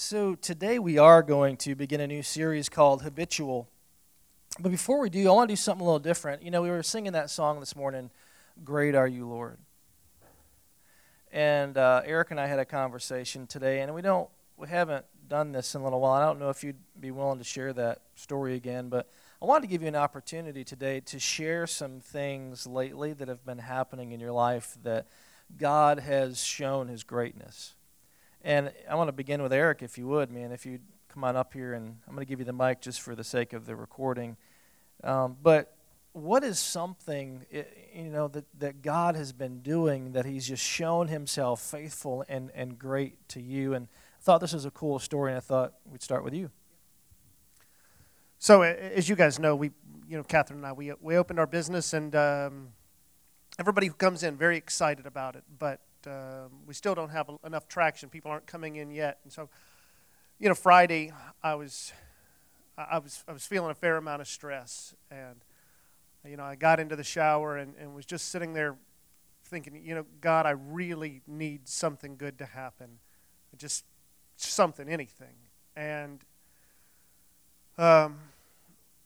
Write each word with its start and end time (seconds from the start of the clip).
So, 0.00 0.36
today 0.36 0.78
we 0.78 0.96
are 0.96 1.24
going 1.24 1.56
to 1.56 1.74
begin 1.74 2.00
a 2.00 2.06
new 2.06 2.22
series 2.22 2.68
called 2.68 3.02
Habitual. 3.02 3.68
But 4.60 4.68
before 4.68 5.00
we 5.00 5.10
do, 5.10 5.28
I 5.28 5.32
want 5.32 5.48
to 5.48 5.52
do 5.52 5.56
something 5.56 5.80
a 5.80 5.84
little 5.84 5.98
different. 5.98 6.40
You 6.44 6.52
know, 6.52 6.62
we 6.62 6.70
were 6.70 6.84
singing 6.84 7.14
that 7.14 7.30
song 7.30 7.58
this 7.58 7.74
morning, 7.74 8.12
Great 8.62 8.94
Are 8.94 9.08
You, 9.08 9.26
Lord. 9.26 9.58
And 11.32 11.76
uh, 11.76 12.02
Eric 12.04 12.30
and 12.30 12.38
I 12.38 12.46
had 12.46 12.60
a 12.60 12.64
conversation 12.64 13.48
today, 13.48 13.80
and 13.80 13.92
we 13.92 14.00
don't, 14.00 14.30
we 14.56 14.68
haven't 14.68 15.04
done 15.26 15.50
this 15.50 15.74
in 15.74 15.80
a 15.80 15.84
little 15.84 16.00
while. 16.00 16.12
I 16.12 16.24
don't 16.24 16.38
know 16.38 16.50
if 16.50 16.62
you'd 16.62 16.78
be 17.00 17.10
willing 17.10 17.38
to 17.38 17.44
share 17.44 17.72
that 17.72 18.02
story 18.14 18.54
again, 18.54 18.90
but 18.90 19.10
I 19.42 19.46
wanted 19.46 19.62
to 19.62 19.68
give 19.68 19.82
you 19.82 19.88
an 19.88 19.96
opportunity 19.96 20.62
today 20.62 21.00
to 21.00 21.18
share 21.18 21.66
some 21.66 21.98
things 21.98 22.68
lately 22.68 23.14
that 23.14 23.26
have 23.26 23.44
been 23.44 23.58
happening 23.58 24.12
in 24.12 24.20
your 24.20 24.30
life 24.32 24.78
that 24.84 25.08
God 25.56 25.98
has 25.98 26.44
shown 26.44 26.86
His 26.86 27.02
greatness. 27.02 27.74
And 28.42 28.72
I 28.88 28.94
want 28.94 29.08
to 29.08 29.12
begin 29.12 29.42
with 29.42 29.52
Eric, 29.52 29.82
if 29.82 29.98
you 29.98 30.06
would, 30.08 30.30
man. 30.30 30.52
If 30.52 30.64
you'd 30.64 30.82
come 31.08 31.24
on 31.24 31.36
up 31.36 31.52
here, 31.52 31.74
and 31.74 31.96
I'm 32.06 32.14
going 32.14 32.24
to 32.24 32.28
give 32.28 32.38
you 32.38 32.44
the 32.44 32.52
mic 32.52 32.80
just 32.80 33.00
for 33.00 33.14
the 33.14 33.24
sake 33.24 33.52
of 33.52 33.66
the 33.66 33.74
recording. 33.74 34.36
Um, 35.02 35.36
but 35.42 35.74
what 36.12 36.44
is 36.44 36.58
something, 36.58 37.46
you 37.50 38.04
know, 38.04 38.28
that, 38.28 38.44
that 38.58 38.82
God 38.82 39.16
has 39.16 39.32
been 39.32 39.60
doing 39.60 40.12
that 40.12 40.24
He's 40.24 40.46
just 40.46 40.62
shown 40.62 41.08
Himself 41.08 41.60
faithful 41.60 42.24
and, 42.28 42.50
and 42.54 42.78
great 42.78 43.28
to 43.30 43.40
you? 43.40 43.74
And 43.74 43.88
I 44.18 44.22
thought 44.22 44.40
this 44.40 44.52
was 44.52 44.64
a 44.64 44.70
cool 44.70 44.98
story, 44.98 45.32
and 45.32 45.36
I 45.36 45.40
thought 45.40 45.74
we'd 45.84 46.02
start 46.02 46.24
with 46.24 46.34
you. 46.34 46.50
So, 48.38 48.62
as 48.62 49.08
you 49.08 49.16
guys 49.16 49.38
know, 49.38 49.56
we, 49.56 49.72
you 50.08 50.16
know, 50.16 50.22
Catherine 50.22 50.60
and 50.60 50.66
I, 50.66 50.72
we, 50.72 50.92
we 51.00 51.16
opened 51.16 51.40
our 51.40 51.46
business, 51.46 51.92
and 51.92 52.14
um, 52.14 52.68
everybody 53.58 53.88
who 53.88 53.94
comes 53.94 54.22
in 54.22 54.36
very 54.36 54.56
excited 54.56 55.06
about 55.06 55.34
it. 55.34 55.42
But 55.58 55.80
um, 56.08 56.50
we 56.66 56.74
still 56.74 56.94
don't 56.94 57.10
have 57.10 57.30
enough 57.44 57.68
traction. 57.68 58.08
People 58.08 58.30
aren't 58.30 58.46
coming 58.46 58.76
in 58.76 58.90
yet, 58.90 59.18
and 59.24 59.32
so, 59.32 59.48
you 60.38 60.48
know, 60.48 60.54
Friday 60.54 61.12
I 61.42 61.54
was, 61.54 61.92
I 62.76 62.98
was, 62.98 63.24
I 63.28 63.32
was 63.32 63.44
feeling 63.44 63.70
a 63.70 63.74
fair 63.74 63.96
amount 63.96 64.22
of 64.22 64.28
stress, 64.28 64.94
and 65.10 65.36
you 66.24 66.36
know, 66.36 66.44
I 66.44 66.56
got 66.56 66.80
into 66.80 66.96
the 66.96 67.04
shower 67.04 67.56
and, 67.56 67.74
and 67.80 67.94
was 67.94 68.04
just 68.04 68.30
sitting 68.30 68.52
there, 68.52 68.76
thinking, 69.44 69.80
you 69.84 69.94
know, 69.94 70.04
God, 70.20 70.46
I 70.46 70.50
really 70.50 71.22
need 71.26 71.68
something 71.68 72.16
good 72.16 72.38
to 72.38 72.46
happen, 72.46 72.98
just 73.56 73.84
something, 74.36 74.88
anything, 74.88 75.36
and. 75.76 76.24
Um, 77.76 78.18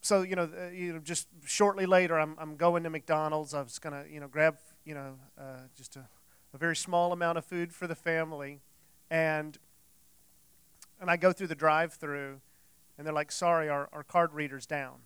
so 0.04 0.22
you 0.22 0.34
know, 0.34 0.48
uh, 0.58 0.70
you 0.70 0.94
know, 0.94 0.98
just 0.98 1.28
shortly 1.44 1.86
later, 1.86 2.18
I'm 2.18 2.34
I'm 2.38 2.56
going 2.56 2.82
to 2.82 2.90
McDonald's. 2.90 3.54
I 3.54 3.62
was 3.62 3.78
gonna, 3.78 4.04
you 4.10 4.18
know, 4.18 4.26
grab, 4.26 4.56
you 4.84 4.94
know, 4.94 5.14
uh, 5.38 5.60
just 5.76 5.94
a 5.94 6.08
a 6.54 6.58
very 6.58 6.76
small 6.76 7.12
amount 7.12 7.38
of 7.38 7.44
food 7.44 7.72
for 7.72 7.86
the 7.86 7.94
family, 7.94 8.60
and 9.10 9.58
and 11.00 11.10
I 11.10 11.16
go 11.16 11.32
through 11.32 11.48
the 11.48 11.56
drive-through, 11.56 12.40
and 12.96 13.06
they're 13.06 13.14
like, 13.14 13.32
"Sorry, 13.32 13.68
our, 13.68 13.88
our 13.92 14.02
card 14.02 14.32
reader's 14.34 14.66
down." 14.66 15.00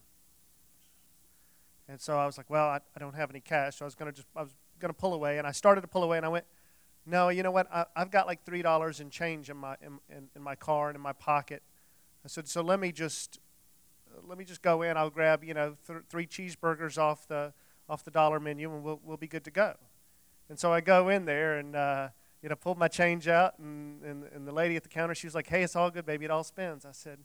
And 1.89 2.01
so 2.01 2.19
I 2.19 2.27
was 2.27 2.37
like, 2.37 2.51
"Well, 2.51 2.67
I, 2.67 2.81
I 2.95 2.99
don't 2.99 3.15
have 3.15 3.31
any 3.31 3.41
cash." 3.41 3.77
So 3.77 3.85
I 3.85 3.87
was 3.87 3.95
gonna 3.95 4.13
just 4.13 4.27
I 4.35 4.43
was 4.43 4.55
gonna 4.79 4.93
pull 4.93 5.15
away, 5.15 5.39
and 5.39 5.47
I 5.47 5.53
started 5.53 5.81
to 5.83 5.89
pull 5.89 6.03
away, 6.03 6.17
and 6.17 6.27
I 6.27 6.29
went, 6.29 6.45
"No, 7.07 7.29
you 7.29 7.43
know 7.43 7.51
what? 7.51 7.69
I, 7.73 7.87
have 7.97 8.11
got 8.11 8.27
like 8.27 8.45
three 8.45 8.63
dollars 8.63 9.01
in 9.01 9.11
change 9.11 9.49
in 9.49 9.57
my 9.57 9.77
in, 9.81 9.99
in, 10.11 10.29
in 10.35 10.43
my 10.43 10.55
car 10.57 10.89
and 10.89 10.97
in 10.97 11.03
my 11.03 11.13
pocket." 11.13 11.63
I 12.25 12.29
said, 12.29 12.49
"So 12.49 12.63
let 12.63 12.81
me 12.81 12.93
just." 12.93 13.41
Let 14.27 14.39
me 14.39 14.45
just 14.47 14.63
go 14.63 14.81
in. 14.81 14.97
I'll 14.97 15.11
grab, 15.11 15.45
you 15.45 15.53
know, 15.53 15.77
th- 15.87 16.05
three 16.09 16.27
cheeseburgers 16.27 16.97
off 16.97 17.29
the 17.29 17.53
off 17.87 18.03
the 18.03 18.11
dollar 18.11 18.41
menu, 18.41 18.73
and 18.73 18.83
we'll 18.83 18.99
we'll 19.05 19.19
be 19.19 19.27
good 19.27 19.45
to 19.45 19.51
go. 19.51 19.75
And 20.49 20.59
so 20.59 20.73
I 20.73 20.81
go 20.81 21.09
in 21.09 21.25
there 21.25 21.59
and, 21.59 21.75
uh, 21.75 22.09
you 22.43 22.49
know, 22.49 22.57
pulled 22.57 22.79
my 22.79 22.89
change 22.89 23.27
out, 23.27 23.59
and, 23.59 24.03
and, 24.03 24.25
and 24.33 24.47
the 24.47 24.53
lady 24.53 24.77
at 24.77 24.83
the 24.83 24.89
counter, 24.89 25.15
she 25.15 25.27
was 25.27 25.35
like, 25.35 25.49
hey, 25.49 25.63
it's 25.63 25.75
all 25.75 25.91
good, 25.91 26.07
baby. 26.07 26.25
It 26.27 26.31
all 26.31 26.45
spins. 26.45 26.85
I 26.85 26.93
said, 26.93 27.19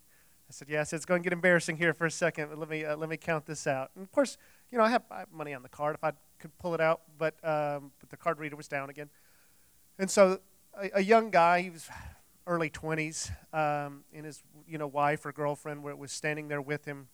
I 0.50 0.54
said, 0.54 0.68
yeah. 0.70 0.82
I 0.82 0.84
said, 0.84 0.98
it's 0.98 1.06
going 1.06 1.22
to 1.22 1.24
get 1.24 1.34
embarrassing 1.34 1.78
here 1.78 1.94
for 1.94 2.06
a 2.06 2.12
second, 2.12 2.50
but 2.50 2.58
let 2.58 2.70
me, 2.70 2.84
uh, 2.84 2.98
let 2.98 3.10
me 3.10 3.18
count 3.18 3.46
this 3.46 3.68
out. 3.68 3.92
And 3.96 4.04
of 4.04 4.12
course, 4.12 4.38
you 4.72 4.78
know, 4.78 4.84
I 4.84 4.90
have, 4.90 5.04
I 5.12 5.20
have 5.20 5.32
money 5.32 5.54
on 5.54 5.64
the 5.64 5.70
card 5.70 5.96
if 5.96 6.04
I 6.04 6.14
could 6.40 6.58
pull 6.58 6.74
it 6.74 6.82
out, 6.82 7.02
but, 7.18 7.36
um, 7.44 7.92
but 8.00 8.10
the 8.10 8.18
card 8.18 8.40
reader 8.40 8.56
was 8.56 8.68
down 8.68 8.90
again. 8.90 9.10
And 10.00 10.10
so 10.10 10.40
a, 10.74 10.90
a 10.96 11.04
young 11.04 11.30
guy, 11.30 11.62
he 11.62 11.70
was 11.70 11.88
early 12.48 12.70
20s, 12.70 13.30
um, 13.54 14.04
and 14.14 14.26
his, 14.26 14.44
you 14.68 14.78
know, 14.78 14.88
wife 14.88 15.26
or 15.26 15.32
girlfriend 15.32 15.84
was 15.84 16.12
standing 16.12 16.48
there 16.48 16.62
with 16.62 16.86
him. 16.86 17.08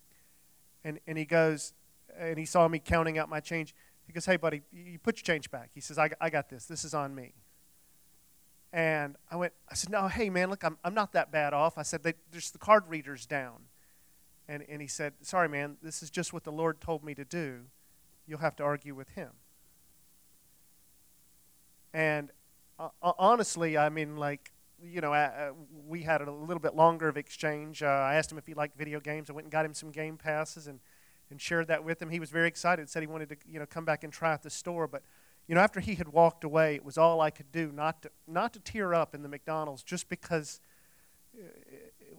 And, 0.83 0.99
and 1.05 1.17
he 1.17 1.25
goes, 1.25 1.73
and 2.17 2.39
he 2.39 2.45
saw 2.45 2.67
me 2.67 2.79
counting 2.79 3.17
out 3.17 3.29
my 3.29 3.39
change. 3.39 3.75
He 4.07 4.13
goes, 4.13 4.25
Hey, 4.25 4.37
buddy, 4.37 4.61
you 4.71 4.97
put 4.97 5.17
your 5.17 5.23
change 5.23 5.51
back. 5.51 5.69
He 5.73 5.81
says, 5.81 5.99
I, 5.99 6.09
I 6.19 6.29
got 6.29 6.49
this. 6.49 6.65
This 6.65 6.83
is 6.83 6.93
on 6.93 7.13
me. 7.13 7.33
And 8.73 9.15
I 9.29 9.35
went, 9.35 9.53
I 9.69 9.75
said, 9.75 9.91
No, 9.91 10.07
hey, 10.07 10.29
man, 10.29 10.49
look, 10.49 10.63
I'm, 10.63 10.77
I'm 10.83 10.93
not 10.93 11.13
that 11.13 11.31
bad 11.31 11.53
off. 11.53 11.77
I 11.77 11.83
said, 11.83 12.01
There's 12.03 12.51
the 12.51 12.57
card 12.57 12.83
readers 12.87 13.25
down. 13.25 13.63
And, 14.47 14.63
and 14.69 14.81
he 14.81 14.87
said, 14.87 15.13
Sorry, 15.21 15.49
man, 15.49 15.77
this 15.83 16.01
is 16.01 16.09
just 16.09 16.33
what 16.33 16.43
the 16.43 16.51
Lord 16.51 16.79
told 16.81 17.03
me 17.03 17.13
to 17.15 17.25
do. 17.25 17.65
You'll 18.25 18.39
have 18.39 18.55
to 18.57 18.63
argue 18.63 18.95
with 18.95 19.09
him. 19.09 19.31
And 21.93 22.31
uh, 22.79 22.89
honestly, 23.01 23.77
I 23.77 23.89
mean, 23.89 24.17
like, 24.17 24.51
you 24.81 25.01
know, 25.01 25.13
uh, 25.13 25.51
we 25.87 26.03
had 26.03 26.21
a 26.21 26.31
little 26.31 26.59
bit 26.59 26.75
longer 26.75 27.07
of 27.07 27.17
exchange. 27.17 27.81
Uh, 27.81 27.87
I 27.87 28.15
asked 28.15 28.31
him 28.31 28.37
if 28.37 28.45
he 28.45 28.53
liked 28.53 28.77
video 28.77 28.99
games. 28.99 29.29
I 29.29 29.33
went 29.33 29.45
and 29.45 29.51
got 29.51 29.65
him 29.65 29.73
some 29.73 29.91
game 29.91 30.17
passes, 30.17 30.67
and 30.67 30.79
and 31.29 31.41
shared 31.41 31.67
that 31.67 31.83
with 31.83 32.01
him. 32.01 32.09
He 32.09 32.19
was 32.19 32.29
very 32.29 32.47
excited, 32.47 32.89
said 32.89 33.03
he 33.03 33.07
wanted 33.07 33.29
to, 33.29 33.37
you 33.49 33.59
know, 33.59 33.65
come 33.65 33.85
back 33.85 34.03
and 34.03 34.11
try 34.11 34.33
at 34.33 34.43
the 34.43 34.49
store. 34.49 34.87
But, 34.87 35.03
you 35.47 35.55
know, 35.55 35.61
after 35.61 35.79
he 35.79 35.95
had 35.95 36.09
walked 36.09 36.43
away, 36.43 36.75
it 36.75 36.85
was 36.85 36.97
all 36.97 37.21
I 37.21 37.29
could 37.29 37.51
do 37.51 37.71
not 37.71 38.01
to, 38.03 38.11
not 38.27 38.53
to 38.53 38.59
tear 38.59 38.93
up 38.93 39.13
in 39.13 39.23
the 39.23 39.29
McDonald's 39.29 39.83
just 39.83 40.09
because 40.09 40.59
uh, 41.37 41.47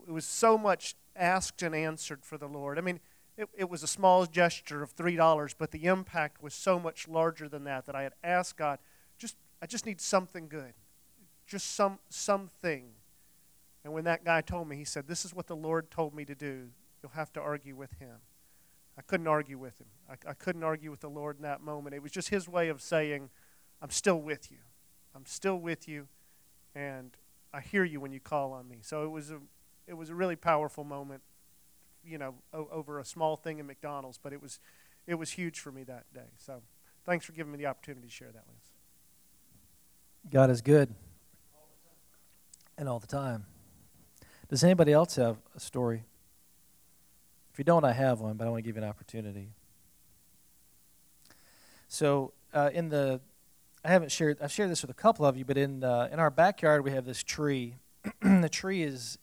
it 0.06 0.12
was 0.12 0.24
so 0.24 0.58
much 0.58 0.94
asked 1.16 1.62
and 1.62 1.74
answered 1.74 2.24
for 2.24 2.38
the 2.38 2.46
Lord. 2.46 2.78
I 2.78 2.80
mean, 2.80 3.00
it, 3.36 3.48
it 3.56 3.70
was 3.70 3.82
a 3.82 3.86
small 3.86 4.26
gesture 4.26 4.82
of 4.82 4.94
$3, 4.96 5.54
but 5.56 5.70
the 5.70 5.84
impact 5.84 6.42
was 6.42 6.54
so 6.54 6.78
much 6.78 7.06
larger 7.06 7.48
than 7.48 7.64
that 7.64 7.86
that 7.86 7.94
I 7.94 8.02
had 8.02 8.12
asked 8.22 8.56
God, 8.56 8.78
just 9.16 9.36
I 9.62 9.66
just 9.66 9.86
need 9.86 10.00
something 10.00 10.48
good. 10.48 10.75
Just 11.46 11.75
some 11.75 11.98
something. 12.08 12.90
And 13.84 13.92
when 13.92 14.04
that 14.04 14.25
guy 14.25 14.40
told 14.40 14.69
me, 14.69 14.76
he 14.76 14.84
said, 14.84 15.06
This 15.06 15.25
is 15.25 15.34
what 15.34 15.46
the 15.46 15.56
Lord 15.56 15.90
told 15.90 16.14
me 16.14 16.25
to 16.25 16.34
do. 16.34 16.69
You'll 17.02 17.12
have 17.12 17.32
to 17.34 17.40
argue 17.40 17.76
with 17.76 17.92
him. 17.98 18.16
I 18.98 19.03
couldn't 19.03 19.28
argue 19.28 19.59
with 19.59 19.81
him. 19.81 19.86
I, 20.10 20.31
I 20.31 20.34
couldn't 20.34 20.64
argue 20.64 20.91
with 20.91 21.00
the 21.00 21.09
Lord 21.09 21.36
in 21.36 21.42
that 21.42 21.60
moment. 21.60 21.94
It 21.94 22.03
was 22.03 22.10
just 22.10 22.31
his 22.31 22.48
way 22.48 22.69
of 22.69 22.82
saying, 22.82 23.31
I'm 23.81 23.91
still 23.91 24.20
with 24.20 24.50
you. 24.50 24.59
I'm 25.14 25.25
still 25.25 25.56
with 25.56 25.88
you, 25.88 26.09
and 26.75 27.16
I 27.54 27.60
hear 27.60 27.84
you 27.84 28.00
when 28.00 28.12
you 28.12 28.20
call 28.20 28.53
on 28.53 28.69
me. 28.69 28.78
So 28.82 29.04
it 29.04 29.10
was 29.10 29.31
a, 29.31 29.38
it 29.87 29.94
was 29.94 30.10
a 30.10 30.14
really 30.14 30.37
powerful 30.37 30.82
moment, 30.84 31.22
you 32.04 32.19
know, 32.19 32.34
o- 32.53 32.69
over 32.72 32.98
a 32.98 33.04
small 33.04 33.37
thing 33.37 33.58
in 33.58 33.66
McDonald's, 33.66 34.19
but 34.20 34.32
it 34.32 34.42
was, 34.42 34.58
it 35.06 35.14
was 35.14 35.31
huge 35.31 35.60
for 35.60 35.70
me 35.70 35.84
that 35.84 36.04
day. 36.12 36.31
So 36.37 36.62
thanks 37.06 37.25
for 37.25 37.32
giving 37.32 37.53
me 37.53 37.58
the 37.58 37.66
opportunity 37.66 38.06
to 38.06 38.12
share 38.12 38.32
that 38.32 38.44
with 38.47 38.56
us. 38.56 38.70
God 40.31 40.50
is 40.50 40.60
good, 40.60 40.92
and 42.76 42.88
all 42.88 42.98
the 42.98 43.06
time. 43.06 43.47
Does 44.48 44.64
anybody 44.64 44.92
else 44.92 45.16
have 45.16 45.37
a 45.54 45.60
story? 45.60 46.04
If 47.58 47.62
you 47.62 47.64
don't, 47.64 47.84
I 47.84 47.91
have 47.91 48.20
one, 48.20 48.36
but 48.36 48.46
I 48.46 48.50
want 48.50 48.62
to 48.62 48.62
give 48.62 48.76
you 48.76 48.82
an 48.84 48.88
opportunity. 48.88 49.48
So, 51.88 52.32
uh, 52.54 52.70
in 52.72 52.88
the, 52.88 53.20
I 53.84 53.88
haven't 53.88 54.12
shared, 54.12 54.38
I've 54.41 54.52
shared 54.52 54.70
this 54.70 54.80
with 54.80 54.92
a 54.92 54.94
couple 54.94 55.26
of 55.26 55.36
you, 55.36 55.44
but 55.44 55.58
in 55.58 55.82
uh, 55.82 56.08
in 56.12 56.20
our 56.20 56.30
backyard 56.30 56.84
we 56.84 56.92
have 56.92 57.04
this 57.04 57.24
tree. 57.24 57.74
the 58.22 58.48
tree 58.48 58.84
is 58.84 59.19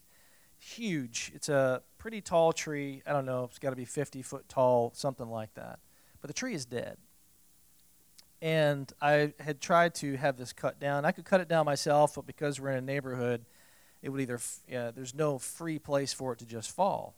huge. 0.60 1.32
It's 1.34 1.48
a 1.48 1.82
pretty 1.98 2.20
tall 2.20 2.52
tree. 2.52 3.02
I 3.08 3.14
don't 3.14 3.26
know. 3.26 3.46
It's 3.46 3.58
got 3.58 3.70
to 3.70 3.78
be 3.78 3.86
50 3.86 4.22
foot 4.22 4.50
tall, 4.50 4.92
something 4.94 5.30
like 5.30 5.54
that. 5.54 5.80
But 6.20 6.28
the 6.28 6.34
tree 6.34 6.56
is 6.56 6.66
dead. 6.66 6.98
And 8.42 8.92
I 9.02 9.32
had 9.40 9.62
tried 9.62 9.96
to 9.96 10.18
have 10.18 10.36
this 10.36 10.52
cut 10.52 10.78
down. 10.78 11.06
I 11.06 11.14
could 11.14 11.24
cut 11.24 11.40
it 11.40 11.48
down 11.48 11.64
myself, 11.64 12.16
but 12.16 12.28
because 12.28 12.60
we're 12.60 12.72
in 12.72 12.80
a 12.80 12.82
neighborhood, 12.82 13.46
it 14.02 14.10
would 14.10 14.20
either, 14.20 14.36
f- 14.36 14.60
yeah, 14.68 14.92
there's 14.92 15.16
no 15.16 15.38
free 15.38 15.80
place 15.80 16.12
for 16.12 16.34
it 16.34 16.40
to 16.40 16.46
just 16.46 16.70
fall 16.70 17.16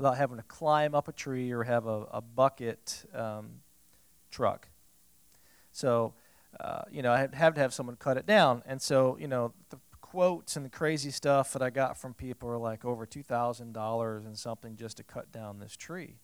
without 0.00 0.16
having 0.16 0.38
to 0.38 0.42
climb 0.44 0.94
up 0.94 1.08
a 1.08 1.12
tree 1.12 1.52
or 1.52 1.64
have 1.64 1.86
a, 1.86 2.06
a 2.10 2.22
bucket 2.22 3.04
um, 3.14 3.60
truck. 4.30 4.70
So, 5.72 6.14
uh, 6.58 6.82
you 6.90 7.02
know, 7.02 7.12
I 7.12 7.28
have 7.34 7.54
to 7.54 7.60
have 7.60 7.74
someone 7.74 7.96
cut 7.96 8.16
it 8.16 8.24
down. 8.24 8.62
And 8.64 8.80
so, 8.80 9.18
you 9.20 9.28
know, 9.28 9.52
the 9.68 9.76
quotes 10.00 10.56
and 10.56 10.64
the 10.64 10.70
crazy 10.70 11.10
stuff 11.10 11.52
that 11.52 11.60
I 11.60 11.68
got 11.68 11.98
from 11.98 12.14
people 12.14 12.48
are 12.48 12.56
like 12.56 12.82
over 12.82 13.04
$2,000 13.04 14.26
and 14.26 14.38
something 14.38 14.74
just 14.74 14.96
to 14.96 15.02
cut 15.02 15.30
down 15.32 15.58
this 15.58 15.76
tree. 15.76 16.16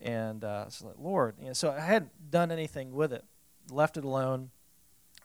And 0.00 0.44
uh, 0.44 0.68
so, 0.68 0.86
like, 0.86 0.96
Lord, 0.96 1.34
you 1.40 1.48
know, 1.48 1.54
so 1.54 1.72
I 1.72 1.80
hadn't 1.80 2.30
done 2.30 2.52
anything 2.52 2.92
with 2.92 3.12
it, 3.12 3.24
left 3.68 3.96
it 3.96 4.04
alone. 4.04 4.50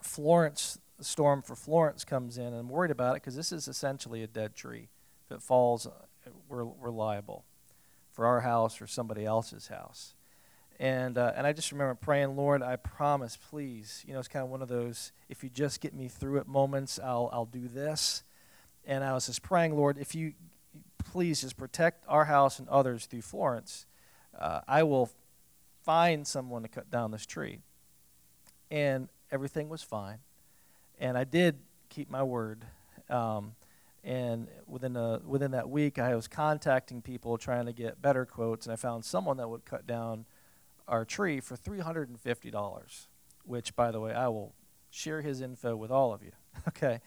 Florence, 0.01 0.80
the 0.97 1.03
storm 1.03 1.44
for 1.44 1.56
Florence 1.56 2.03
comes 2.03 2.39
in, 2.39 2.45
and 2.45 2.56
I'm 2.56 2.69
worried 2.69 2.91
about 2.91 3.12
it 3.15 3.21
because 3.21 3.35
this 3.35 3.51
is 3.51 3.68
essentially 3.68 4.23
a 4.23 4.27
dead 4.27 4.56
tree. 4.56 4.89
If 5.30 5.38
it 5.38 5.41
falls, 5.44 5.88
we're, 6.50 6.65
we're 6.65 6.89
liable 6.89 7.45
for 8.17 8.25
our 8.25 8.41
house 8.41 8.81
or 8.81 8.87
somebody 8.87 9.25
else's 9.25 9.67
house. 9.67 10.15
And, 10.79 11.19
uh, 11.19 11.33
and 11.35 11.45
I 11.45 11.53
just 11.53 11.71
remember 11.71 11.93
praying, 11.93 12.35
Lord, 12.35 12.63
I 12.63 12.75
promise, 12.75 13.37
please. 13.51 14.03
You 14.07 14.13
know, 14.13 14.19
it's 14.19 14.27
kind 14.27 14.43
of 14.43 14.49
one 14.49 14.63
of 14.63 14.67
those, 14.67 15.11
if 15.29 15.43
you 15.43 15.51
just 15.51 15.81
get 15.81 15.93
me 15.93 16.07
through 16.07 16.37
it 16.37 16.47
moments, 16.47 16.99
I'll, 17.03 17.29
I'll 17.31 17.45
do 17.45 17.67
this. 17.67 18.23
and 18.87 19.03
I 19.03 19.13
was 19.13 19.27
just 19.27 19.43
praying, 19.43 19.77
Lord, 19.77 19.99
if 19.99 20.15
you 20.15 20.33
please 20.97 21.41
just 21.41 21.57
protect 21.57 22.05
our 22.07 22.25
house 22.25 22.57
and 22.57 22.67
others 22.69 23.05
through 23.05 23.21
Florence, 23.21 23.85
uh, 24.35 24.61
I 24.67 24.81
will 24.81 25.11
find 25.83 26.25
someone 26.25 26.63
to 26.63 26.67
cut 26.67 26.89
down 26.89 27.11
this 27.11 27.27
tree. 27.27 27.59
And 28.71 29.09
everything 29.31 29.69
was 29.69 29.83
fine. 29.83 30.17
And 30.99 31.19
I 31.19 31.23
did 31.23 31.59
keep 31.89 32.09
my 32.09 32.23
word. 32.23 32.65
Um, 33.11 33.53
and 34.07 34.48
within, 34.65 34.95
a, 34.95 35.19
within 35.25 35.51
that 35.51 35.69
week, 35.69 36.00
I 36.00 36.15
was 36.15 36.30
contacting 36.30 37.01
people 37.01 37.38
trying 37.38 37.65
to 37.65 37.74
get 37.74 38.01
better 38.01 38.25
quotes, 38.25 38.65
and 38.65 38.71
I 38.71 38.77
found 38.77 39.04
someone 39.04 39.36
that 39.36 39.50
would 39.50 39.65
cut 39.65 39.86
down 39.86 40.25
our 40.88 41.04
tree 41.04 41.42
for 41.42 41.57
$350, 41.57 43.07
which, 43.44 43.75
by 43.75 43.92
the 43.92 44.00
way, 44.00 44.13
I 44.13 44.30
will 44.30 44.56
share 44.92 45.21
his 45.21 45.42
info 45.42 45.75
with 45.75 45.92
all 45.92 46.13
of 46.13 46.24
you. 46.24 46.31
okay. 46.69 47.01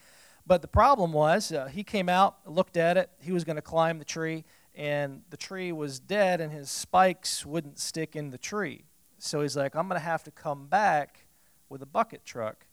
But 0.47 0.61
the 0.61 0.69
problem 0.69 1.15
was, 1.15 1.51
uh, 1.53 1.69
he 1.69 1.85
came 1.85 2.11
out, 2.11 2.37
looked 2.45 2.77
at 2.77 2.99
it, 2.99 3.09
he 3.19 3.33
was 3.33 3.45
going 3.45 3.57
to 3.57 3.63
climb 3.63 3.99
the 3.99 4.05
tree, 4.05 4.45
and 4.75 5.23
the 5.31 5.39
tree 5.39 5.73
was 5.73 6.01
dead, 6.01 6.43
and 6.43 6.53
his 6.53 6.71
spikes 6.71 7.47
wouldn't 7.47 7.79
stick 7.79 8.15
in 8.15 8.29
the 8.29 8.37
tree. 8.37 8.85
So 9.17 9.41
he's 9.41 9.57
like, 9.57 9.75
I'm 9.75 9.89
going 9.89 9.99
to 9.99 10.05
have 10.05 10.23
to 10.25 10.31
come 10.31 10.67
back 10.67 11.25
with 11.71 11.81
a 11.81 11.87
bucket 11.87 12.27
truck. 12.27 12.67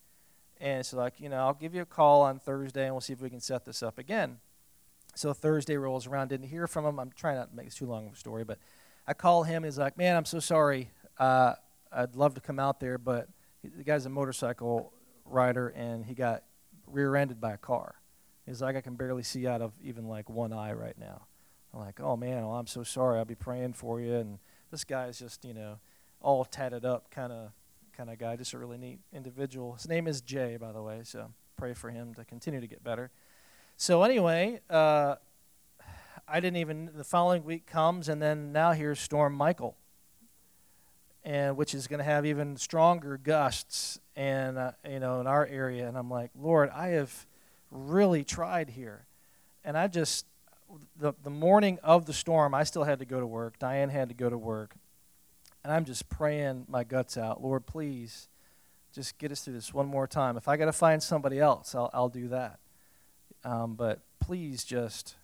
And 0.59 0.85
she's 0.85 0.93
like, 0.93 1.19
you 1.19 1.29
know, 1.29 1.37
I'll 1.37 1.53
give 1.53 1.75
you 1.75 1.81
a 1.81 1.85
call 1.85 2.21
on 2.21 2.39
Thursday, 2.39 2.85
and 2.85 2.93
we'll 2.93 3.01
see 3.01 3.13
if 3.13 3.21
we 3.21 3.29
can 3.29 3.39
set 3.39 3.65
this 3.65 3.83
up 3.83 3.97
again. 3.97 4.39
So 5.15 5.33
Thursday 5.33 5.77
rolls 5.77 6.07
around, 6.07 6.29
didn't 6.29 6.47
hear 6.47 6.67
from 6.67 6.85
him. 6.85 6.99
I'm 6.99 7.11
trying 7.15 7.35
not 7.35 7.51
to 7.51 7.55
make 7.55 7.65
this 7.65 7.75
too 7.75 7.85
long 7.85 8.07
of 8.07 8.13
a 8.13 8.15
story, 8.15 8.43
but 8.43 8.59
I 9.07 9.13
call 9.13 9.43
him, 9.43 9.57
and 9.57 9.65
he's 9.65 9.77
like, 9.77 9.97
man, 9.97 10.15
I'm 10.15 10.25
so 10.25 10.39
sorry. 10.39 10.91
Uh, 11.17 11.53
I'd 11.91 12.15
love 12.15 12.33
to 12.35 12.41
come 12.41 12.59
out 12.59 12.79
there, 12.79 12.97
but 12.97 13.29
the 13.63 13.83
guy's 13.83 14.05
a 14.05 14.09
motorcycle 14.09 14.93
rider, 15.25 15.69
and 15.69 16.05
he 16.05 16.13
got 16.13 16.43
rear-ended 16.85 17.39
by 17.39 17.53
a 17.53 17.57
car. 17.57 17.95
He's 18.45 18.61
like, 18.61 18.75
I 18.75 18.81
can 18.81 18.95
barely 18.95 19.23
see 19.23 19.45
out 19.45 19.61
of 19.61 19.73
even 19.81 20.07
like 20.07 20.29
one 20.29 20.53
eye 20.53 20.73
right 20.73 20.97
now. 20.97 21.27
I'm 21.73 21.81
like, 21.81 21.99
oh 21.99 22.15
man, 22.15 22.47
well, 22.47 22.55
I'm 22.55 22.67
so 22.67 22.83
sorry. 22.83 23.19
I'll 23.19 23.25
be 23.25 23.35
praying 23.35 23.73
for 23.73 23.99
you. 23.99 24.15
And 24.15 24.39
this 24.71 24.83
guy's 24.85 25.19
just, 25.19 25.43
you 25.43 25.53
know, 25.53 25.79
all 26.21 26.45
tatted 26.45 26.85
up 26.85 27.11
kind 27.11 27.33
of 27.33 27.51
kind 27.97 28.11
of 28.11 28.19
guy, 28.19 28.35
just 28.35 28.53
a 28.53 28.59
really 28.59 28.77
neat 28.77 28.99
individual. 29.11 29.73
His 29.73 29.89
name 29.89 30.07
is 30.07 30.21
Jay, 30.21 30.55
by 30.55 30.71
the 30.71 30.83
way, 30.83 31.01
so 31.03 31.31
pray 31.57 31.73
for 31.73 31.89
him 31.89 32.13
to 32.13 32.23
continue 32.23 32.61
to 32.61 32.67
get 32.67 32.83
better. 32.83 33.09
So 33.75 34.03
anyway, 34.03 34.61
uh, 34.69 35.15
I 36.27 36.39
didn't 36.39 36.57
even. 36.57 36.91
The 36.95 37.03
following 37.03 37.43
week 37.43 37.65
comes, 37.65 38.07
and 38.07 38.21
then 38.21 38.51
now 38.51 38.73
here's 38.73 38.99
Storm 38.99 39.33
Michael, 39.33 39.75
and 41.23 41.57
which 41.57 41.73
is 41.73 41.87
going 41.87 41.97
to 41.97 42.03
have 42.03 42.23
even 42.23 42.55
stronger 42.55 43.17
gusts, 43.17 43.99
and 44.15 44.59
uh, 44.59 44.71
you 44.87 44.99
know, 44.99 45.19
in 45.19 45.25
our 45.25 45.47
area. 45.47 45.87
And 45.87 45.97
I'm 45.97 46.09
like, 46.09 46.29
Lord, 46.39 46.69
I 46.69 46.89
have 46.89 47.25
really 47.71 48.23
tried 48.23 48.69
here, 48.69 49.07
and 49.65 49.75
I 49.75 49.87
just 49.87 50.27
the 50.99 51.13
the 51.23 51.31
morning 51.31 51.79
of 51.81 52.05
the 52.05 52.13
storm, 52.13 52.53
I 52.53 52.63
still 52.63 52.83
had 52.83 52.99
to 52.99 53.05
go 53.05 53.19
to 53.19 53.27
work. 53.27 53.57
Diane 53.57 53.89
had 53.89 54.09
to 54.09 54.15
go 54.15 54.29
to 54.29 54.37
work, 54.37 54.75
and 55.67 55.75
I'm 55.75 55.83
just 55.83 56.07
praying 56.07 56.65
my 56.69 56.85
guts 56.85 57.17
out. 57.17 57.43
Lord, 57.43 57.65
please, 57.65 58.29
just 58.93 59.17
get 59.17 59.33
us 59.33 59.41
through 59.41 59.55
this 59.55 59.73
one 59.73 59.85
more 59.85 60.07
time. 60.07 60.37
If 60.37 60.47
I 60.47 60.55
got 60.55 60.67
to 60.67 60.71
find 60.71 61.03
somebody 61.03 61.41
else, 61.41 61.75
I'll 61.75 61.89
I'll 61.93 62.07
do 62.07 62.29
that. 62.29 62.59
Um, 63.43 63.75
but 63.75 63.99
please 64.21 64.63
just 64.63 65.17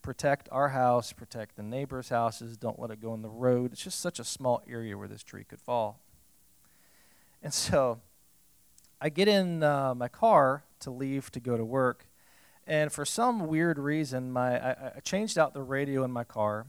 protect 0.00 0.48
our 0.52 0.68
house, 0.68 1.12
protect 1.12 1.56
the 1.56 1.64
neighbors' 1.64 2.10
houses, 2.10 2.56
don't 2.56 2.78
let 2.78 2.92
it 2.92 3.02
go 3.02 3.12
in 3.12 3.22
the 3.22 3.28
road. 3.28 3.72
It's 3.72 3.82
just 3.82 3.98
such 3.98 4.20
a 4.20 4.24
small 4.24 4.62
area 4.70 4.96
where 4.96 5.08
this 5.08 5.24
tree 5.24 5.42
could 5.42 5.60
fall. 5.60 5.98
And 7.42 7.52
so 7.64 7.98
I 9.00 9.08
get 9.08 9.26
in 9.26 9.64
uh, 9.64 9.96
my 9.96 10.06
car 10.06 10.62
to 10.78 10.92
leave 10.92 11.32
to 11.32 11.40
go 11.40 11.56
to 11.56 11.64
work, 11.64 12.06
and 12.68 12.92
for 12.92 13.04
some 13.04 13.48
weird 13.48 13.80
reason, 13.80 14.30
my 14.30 14.64
I, 14.64 14.92
I 14.98 15.00
changed 15.00 15.38
out 15.38 15.54
the 15.54 15.62
radio 15.64 16.04
in 16.04 16.12
my 16.12 16.22
car, 16.22 16.66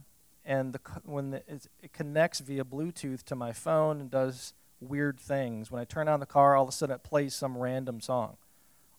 and 0.49 0.73
the, 0.73 0.79
when 1.05 1.31
the, 1.31 1.43
it 1.47 1.93
connects 1.93 2.39
via 2.39 2.65
Bluetooth 2.65 3.23
to 3.23 3.35
my 3.35 3.53
phone 3.53 4.01
and 4.01 4.11
does 4.11 4.53
weird 4.81 5.19
things. 5.19 5.71
When 5.71 5.81
I 5.81 5.85
turn 5.85 6.07
on 6.07 6.19
the 6.19 6.25
car, 6.25 6.55
all 6.55 6.63
of 6.63 6.69
a 6.69 6.71
sudden 6.71 6.95
it 6.95 7.03
plays 7.03 7.35
some 7.35 7.57
random 7.57 8.01
song, 8.01 8.37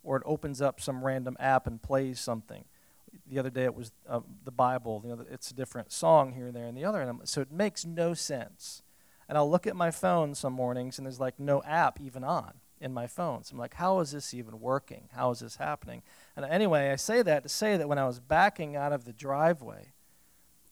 or 0.02 0.16
it 0.16 0.22
opens 0.24 0.62
up 0.62 0.80
some 0.80 1.04
random 1.04 1.36
app 1.40 1.66
and 1.66 1.82
plays 1.82 2.20
something 2.20 2.64
the 3.28 3.38
other 3.38 3.50
day 3.50 3.64
it 3.64 3.74
was 3.74 3.92
uh, 4.08 4.20
the 4.44 4.50
Bible. 4.50 5.02
You 5.04 5.16
know, 5.16 5.24
it's 5.30 5.50
a 5.50 5.54
different 5.54 5.92
song 5.92 6.32
here 6.32 6.46
and 6.46 6.56
there 6.56 6.66
and 6.66 6.76
the 6.76 6.84
other. 6.84 7.00
And 7.00 7.20
so 7.28 7.40
it 7.40 7.52
makes 7.52 7.84
no 7.84 8.14
sense. 8.14 8.82
And 9.28 9.38
I'll 9.38 9.50
look 9.50 9.66
at 9.66 9.76
my 9.76 9.90
phone 9.90 10.34
some 10.34 10.52
mornings 10.52 10.98
and 10.98 11.06
there's 11.06 11.20
like 11.20 11.38
no 11.38 11.62
app 11.62 12.00
even 12.00 12.24
on 12.24 12.54
in 12.80 12.92
my 12.92 13.06
phone. 13.06 13.44
So 13.44 13.52
I'm 13.54 13.58
like, 13.58 13.74
how 13.74 14.00
is 14.00 14.12
this 14.12 14.34
even 14.34 14.60
working? 14.60 15.08
How 15.14 15.30
is 15.30 15.40
this 15.40 15.56
happening? 15.56 16.02
And 16.34 16.44
anyway, 16.44 16.90
I 16.90 16.96
say 16.96 17.22
that 17.22 17.42
to 17.42 17.48
say 17.48 17.76
that 17.76 17.88
when 17.88 17.98
I 17.98 18.06
was 18.06 18.20
backing 18.20 18.74
out 18.74 18.92
of 18.92 19.04
the 19.04 19.12
driveway, 19.12 19.92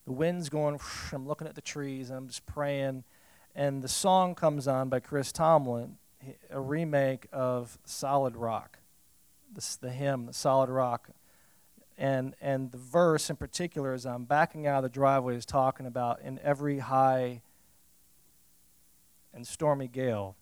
the 0.09 0.15
wind's 0.15 0.49
going, 0.49 0.81
I'm 1.13 1.29
looking 1.29 1.47
at 1.47 1.55
the 1.55 1.61
trees 1.61 2.09
I'm 2.09 2.29
just 2.29 2.47
praying. 2.47 3.05
And 3.55 3.83
the 3.83 3.89
song 3.89 4.35
comes 4.35 4.67
on 4.67 4.89
by 4.89 5.01
Chris 5.01 5.33
Tomlin, 5.33 5.99
a 6.51 6.59
remake 6.59 7.27
of 7.31 7.79
Solid 7.85 8.35
Rock. 8.35 8.79
The 9.53 9.91
hymn, 9.91 10.25
the 10.25 10.33
Solid 10.33 10.71
Rock 10.71 11.11
and 11.99 12.35
and 12.41 12.71
the 12.71 12.79
verse 12.79 13.29
in 13.29 13.37
particular 13.37 13.93
as 13.93 14.07
I'm 14.07 14.25
backing 14.25 14.67
out 14.67 14.79
of 14.79 14.83
the 14.85 14.89
driveway 14.89 15.37
is 15.37 15.45
talking 15.45 15.85
about 15.85 16.23
in 16.23 16.39
every 16.43 16.79
high 16.79 17.43
and 19.35 19.47
stormy 19.47 19.89
gale, 19.89 20.37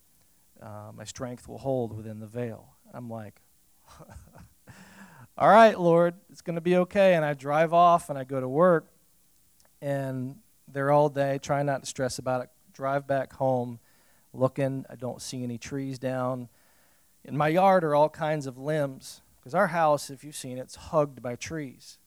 uh, 0.63 0.93
my 0.95 1.05
strength 1.05 1.49
will 1.49 1.59
hold 1.59 1.93
within 1.93 2.21
the 2.21 2.27
veil. 2.27 2.69
I'm 2.95 3.11
like, 3.11 3.41
all 5.39 5.49
right, 5.49 5.79
Lord, 5.79 6.15
it's 6.31 6.41
going 6.41 6.55
to 6.55 6.61
be 6.61 6.77
okay. 6.77 7.15
And 7.15 7.25
I 7.25 7.35
drive 7.35 7.73
off 7.73 8.11
and 8.11 8.19
I 8.19 8.23
go 8.23 8.41
to 8.41 8.49
work, 8.49 8.87
and 9.81 10.37
there 10.69 10.91
all 10.91 11.09
day, 11.09 11.39
trying 11.39 11.67
not 11.67 11.83
to 11.83 11.87
stress 11.87 12.19
about 12.19 12.43
it. 12.43 12.51
Drive 12.73 13.07
back 13.07 13.33
home, 13.35 13.79
looking. 14.33 14.85
I 14.91 14.97
don't 14.97 15.23
see 15.23 15.43
any 15.43 15.59
trees 15.59 15.99
down. 15.99 16.49
In 17.25 17.37
my 17.37 17.49
yard 17.49 17.85
are 17.85 17.95
all 17.95 18.09
kinds 18.09 18.47
of 18.47 18.59
limbs 18.59 19.23
because 19.37 19.55
our 19.55 19.69
house, 19.69 20.11
if 20.11 20.25
you've 20.25 20.37
seen 20.37 20.59
it, 20.59 20.63
it's 20.63 20.77
hugged 20.77 21.23
by 21.23 21.37
trees. 21.37 21.99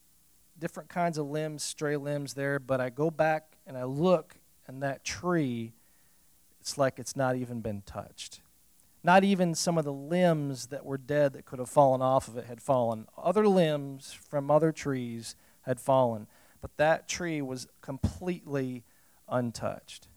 Different 0.58 0.90
kinds 0.90 1.18
of 1.18 1.28
limbs, 1.28 1.64
stray 1.64 1.96
limbs 1.96 2.34
there, 2.34 2.60
but 2.60 2.82
I 2.82 2.90
go 2.90 3.10
back 3.10 3.58
and 3.66 3.78
I 3.78 3.84
look, 3.84 4.36
and 4.68 4.84
that 4.84 5.04
tree, 5.04 5.74
it's 6.60 6.78
like 6.78 7.00
it's 7.00 7.16
not 7.16 7.36
even 7.36 7.62
been 7.62 7.82
touched. 7.86 8.42
Not 9.04 9.24
even 9.24 9.56
some 9.56 9.78
of 9.78 9.86
the 9.86 9.94
limbs 9.94 10.68
that 10.68 10.86
were 10.86 10.98
dead 10.98 11.34
that 11.34 11.46
could 11.46 11.60
have 11.60 11.70
fallen 11.70 12.02
off 12.02 12.28
of 12.28 12.36
it 12.36 12.46
had 12.46 12.62
fallen. 12.62 13.08
Other 13.18 13.48
limbs 13.48 14.12
from 14.12 14.52
other 14.52 14.74
trees 14.74 15.36
had 15.62 15.80
fallen, 15.80 16.28
but 16.62 16.76
that 16.78 17.08
tree 17.08 17.42
was 17.42 17.68
completely 17.82 18.84
untouched. 19.28 20.08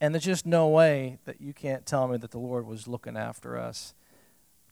And 0.00 0.14
there's 0.14 0.24
just 0.24 0.46
no 0.46 0.68
way 0.68 1.18
that 1.24 1.40
you 1.40 1.52
can't 1.52 1.84
tell 1.84 2.08
me 2.08 2.16
that 2.16 2.30
the 2.30 2.38
Lord 2.38 2.66
was 2.66 2.88
looking 2.88 3.16
after 3.16 3.58
us 3.58 3.94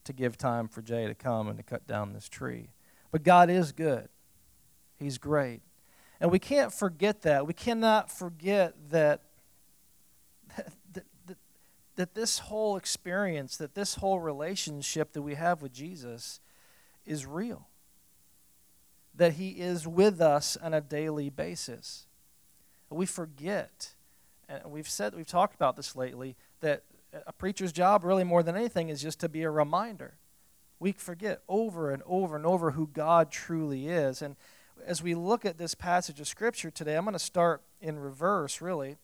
to 0.04 0.12
give 0.12 0.38
time 0.38 0.68
for 0.68 0.80
Jay 0.80 1.06
to 1.06 1.14
come 1.14 1.48
and 1.48 1.58
to 1.58 1.62
cut 1.62 1.86
down 1.86 2.14
this 2.14 2.28
tree. 2.28 2.70
But 3.10 3.22
God 3.22 3.50
is 3.50 3.72
good, 3.72 4.08
He's 4.98 5.18
great. 5.18 5.60
And 6.20 6.32
we 6.32 6.38
can't 6.40 6.72
forget 6.72 7.22
that. 7.22 7.46
We 7.46 7.54
cannot 7.54 8.10
forget 8.10 8.74
that, 8.90 9.22
that, 10.56 11.04
that, 11.26 11.36
that 11.94 12.14
this 12.14 12.40
whole 12.40 12.76
experience, 12.76 13.56
that 13.58 13.74
this 13.74 13.96
whole 13.96 14.18
relationship 14.18 15.12
that 15.12 15.22
we 15.22 15.34
have 15.34 15.62
with 15.62 15.72
Jesus 15.72 16.40
is 17.06 17.24
real. 17.24 17.68
That 19.18 19.34
He 19.34 19.50
is 19.50 19.86
with 19.86 20.20
us 20.20 20.56
on 20.56 20.72
a 20.72 20.80
daily 20.80 21.28
basis. 21.28 22.06
We 22.88 23.04
forget, 23.04 23.94
and 24.48 24.72
we've 24.72 24.88
said, 24.88 25.14
we've 25.14 25.26
talked 25.26 25.54
about 25.54 25.76
this 25.76 25.94
lately, 25.94 26.36
that 26.60 26.84
a 27.26 27.32
preacher's 27.32 27.72
job, 27.72 28.04
really 28.04 28.24
more 28.24 28.42
than 28.42 28.56
anything, 28.56 28.88
is 28.88 29.02
just 29.02 29.20
to 29.20 29.28
be 29.28 29.42
a 29.42 29.50
reminder. 29.50 30.14
We 30.78 30.92
forget 30.92 31.42
over 31.48 31.90
and 31.90 32.02
over 32.06 32.36
and 32.36 32.46
over 32.46 32.70
who 32.70 32.86
God 32.86 33.30
truly 33.30 33.88
is. 33.88 34.22
And 34.22 34.36
as 34.86 35.02
we 35.02 35.14
look 35.14 35.44
at 35.44 35.58
this 35.58 35.74
passage 35.74 36.20
of 36.20 36.28
Scripture 36.28 36.70
today, 36.70 36.96
I'm 36.96 37.04
going 37.04 37.12
to 37.12 37.18
start 37.18 37.62
in 37.80 37.98
reverse, 37.98 38.60
really, 38.60 38.96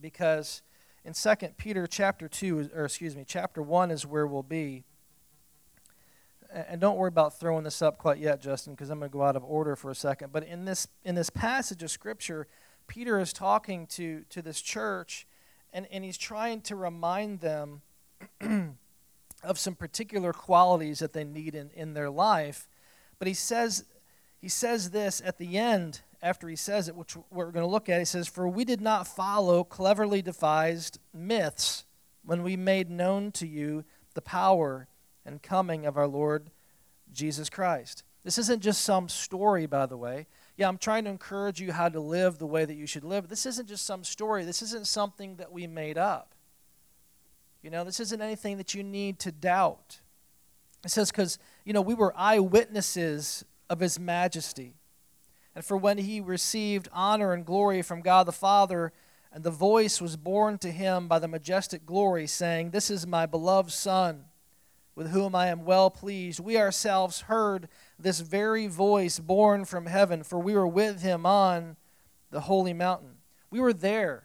because 0.00 0.62
in 1.04 1.12
2 1.12 1.34
Peter 1.56 1.86
chapter 1.86 2.28
2, 2.28 2.70
or 2.74 2.86
excuse 2.86 3.14
me, 3.14 3.24
chapter 3.26 3.60
1 3.62 3.90
is 3.90 4.06
where 4.06 4.26
we'll 4.26 4.42
be. 4.42 4.84
And 6.50 6.80
don't 6.80 6.96
worry 6.96 7.08
about 7.08 7.38
throwing 7.38 7.64
this 7.64 7.82
up 7.82 7.98
quite 7.98 8.18
yet, 8.18 8.40
Justin, 8.40 8.74
because 8.74 8.88
I'm 8.88 8.98
going 8.98 9.10
to 9.10 9.12
go 9.12 9.22
out 9.22 9.36
of 9.36 9.44
order 9.44 9.76
for 9.76 9.90
a 9.90 9.94
second. 9.94 10.32
But 10.32 10.44
in 10.44 10.64
this, 10.64 10.88
in 11.04 11.14
this 11.14 11.28
passage 11.28 11.82
of 11.82 11.90
Scripture, 11.90 12.46
Peter 12.86 13.18
is 13.20 13.32
talking 13.32 13.86
to, 13.88 14.24
to 14.30 14.40
this 14.40 14.60
church 14.60 15.26
and, 15.72 15.86
and 15.92 16.04
he's 16.04 16.16
trying 16.16 16.60
to 16.62 16.76
remind 16.76 17.40
them 17.40 17.82
of 19.42 19.58
some 19.58 19.74
particular 19.74 20.32
qualities 20.32 20.98
that 21.00 21.12
they 21.12 21.24
need 21.24 21.54
in, 21.54 21.70
in 21.74 21.94
their 21.94 22.10
life. 22.10 22.68
But 23.18 23.28
he 23.28 23.34
says, 23.34 23.84
he 24.40 24.48
says 24.48 24.90
this 24.90 25.20
at 25.24 25.38
the 25.38 25.58
end, 25.58 26.00
after 26.22 26.48
he 26.48 26.56
says 26.56 26.88
it, 26.88 26.96
which 26.96 27.16
we're 27.30 27.50
going 27.52 27.64
to 27.64 27.70
look 27.70 27.88
at. 27.88 27.98
He 27.98 28.04
says, 28.04 28.26
For 28.26 28.48
we 28.48 28.64
did 28.64 28.80
not 28.80 29.06
follow 29.06 29.62
cleverly 29.64 30.22
devised 30.22 30.98
myths 31.12 31.84
when 32.24 32.42
we 32.42 32.56
made 32.56 32.90
known 32.90 33.30
to 33.32 33.46
you 33.46 33.84
the 34.14 34.22
power 34.22 34.88
and 35.28 35.42
coming 35.42 35.86
of 35.86 35.96
our 35.96 36.08
Lord 36.08 36.50
Jesus 37.12 37.48
Christ. 37.50 38.02
This 38.24 38.38
isn't 38.38 38.62
just 38.62 38.82
some 38.82 39.08
story, 39.08 39.66
by 39.66 39.86
the 39.86 39.96
way. 39.96 40.26
Yeah, 40.56 40.68
I'm 40.68 40.78
trying 40.78 41.04
to 41.04 41.10
encourage 41.10 41.60
you 41.60 41.72
how 41.72 41.88
to 41.88 42.00
live 42.00 42.38
the 42.38 42.46
way 42.46 42.64
that 42.64 42.74
you 42.74 42.86
should 42.86 43.04
live. 43.04 43.28
This 43.28 43.46
isn't 43.46 43.68
just 43.68 43.86
some 43.86 44.02
story. 44.02 44.44
This 44.44 44.62
isn't 44.62 44.86
something 44.86 45.36
that 45.36 45.52
we 45.52 45.66
made 45.66 45.98
up. 45.98 46.34
You 47.62 47.70
know, 47.70 47.84
this 47.84 48.00
isn't 48.00 48.20
anything 48.20 48.56
that 48.56 48.74
you 48.74 48.82
need 48.82 49.18
to 49.20 49.30
doubt. 49.32 50.00
It 50.84 50.90
says, 50.90 51.10
because, 51.10 51.38
you 51.64 51.72
know, 51.72 51.80
we 51.80 51.94
were 51.94 52.12
eyewitnesses 52.16 53.44
of 53.68 53.80
his 53.80 53.98
majesty. 53.98 54.74
And 55.54 55.64
for 55.64 55.76
when 55.76 55.98
he 55.98 56.20
received 56.20 56.88
honor 56.92 57.32
and 57.32 57.44
glory 57.44 57.82
from 57.82 58.00
God 58.00 58.26
the 58.26 58.32
Father, 58.32 58.92
and 59.32 59.44
the 59.44 59.50
voice 59.50 60.00
was 60.00 60.16
borne 60.16 60.56
to 60.58 60.70
him 60.70 61.06
by 61.06 61.18
the 61.18 61.28
majestic 61.28 61.84
glory, 61.84 62.26
saying, 62.26 62.70
This 62.70 62.90
is 62.90 63.06
my 63.06 63.26
beloved 63.26 63.72
Son, 63.72 64.24
with 64.98 65.12
whom 65.12 65.32
I 65.32 65.46
am 65.46 65.64
well 65.64 65.90
pleased. 65.90 66.40
We 66.40 66.58
ourselves 66.58 67.20
heard 67.20 67.68
this 68.00 68.18
very 68.18 68.66
voice 68.66 69.20
born 69.20 69.64
from 69.64 69.86
heaven, 69.86 70.24
for 70.24 70.40
we 70.40 70.54
were 70.54 70.66
with 70.66 71.02
him 71.02 71.24
on 71.24 71.76
the 72.32 72.40
holy 72.40 72.72
mountain. 72.72 73.18
We 73.48 73.60
were 73.60 73.72
there 73.72 74.24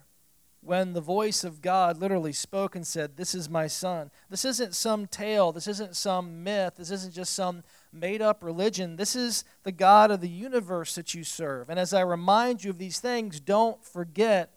when 0.62 0.94
the 0.94 1.00
voice 1.00 1.44
of 1.44 1.62
God 1.62 2.00
literally 2.00 2.34
spoke 2.34 2.76
and 2.76 2.88
said, 2.88 3.18
This 3.18 3.36
is 3.36 3.48
my 3.48 3.68
son. 3.68 4.10
This 4.32 4.46
isn't 4.46 4.74
some 4.74 5.06
tale. 5.06 5.52
This 5.52 5.68
isn't 5.68 5.96
some 5.96 6.44
myth. 6.44 6.74
This 6.78 6.90
isn't 6.90 7.14
just 7.14 7.36
some 7.36 7.62
made 7.92 8.24
up 8.24 8.44
religion. 8.44 8.96
This 8.96 9.16
is 9.16 9.44
the 9.62 9.72
God 9.72 10.10
of 10.10 10.22
the 10.22 10.28
universe 10.28 10.96
that 10.96 11.14
you 11.14 11.24
serve. 11.24 11.70
And 11.70 11.80
as 11.80 11.94
I 11.94 12.02
remind 12.02 12.64
you 12.64 12.72
of 12.72 12.80
these 12.80 13.00
things, 13.00 13.40
don't 13.40 13.86
forget 13.86 14.50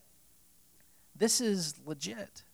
this 1.15 1.43
is 1.43 1.75
legit. 1.85 2.46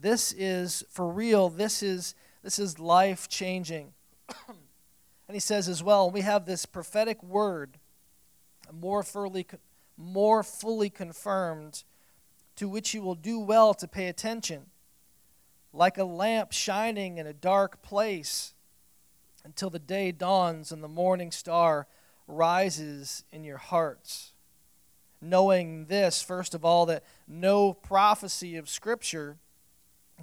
This 0.00 0.32
is 0.32 0.82
for 0.88 1.08
real. 1.08 1.50
This 1.50 1.82
is, 1.82 2.14
this 2.42 2.58
is 2.58 2.78
life 2.78 3.28
changing. 3.28 3.92
and 4.48 5.34
he 5.34 5.40
says 5.40 5.68
as 5.68 5.82
well, 5.82 6.10
we 6.10 6.22
have 6.22 6.46
this 6.46 6.64
prophetic 6.64 7.22
word 7.22 7.78
more 8.72 9.02
fully, 9.02 9.46
more 9.98 10.42
fully 10.42 10.88
confirmed 10.88 11.84
to 12.56 12.68
which 12.68 12.94
you 12.94 13.02
will 13.02 13.14
do 13.14 13.38
well 13.38 13.74
to 13.74 13.86
pay 13.86 14.06
attention, 14.06 14.66
like 15.72 15.98
a 15.98 16.04
lamp 16.04 16.52
shining 16.52 17.18
in 17.18 17.26
a 17.26 17.32
dark 17.32 17.82
place 17.82 18.54
until 19.44 19.70
the 19.70 19.78
day 19.78 20.12
dawns 20.12 20.72
and 20.72 20.82
the 20.82 20.88
morning 20.88 21.30
star 21.30 21.86
rises 22.26 23.24
in 23.32 23.44
your 23.44 23.58
hearts. 23.58 24.32
Knowing 25.20 25.86
this, 25.86 26.22
first 26.22 26.54
of 26.54 26.64
all, 26.64 26.86
that 26.86 27.04
no 27.28 27.74
prophecy 27.74 28.56
of 28.56 28.68
Scripture 28.68 29.36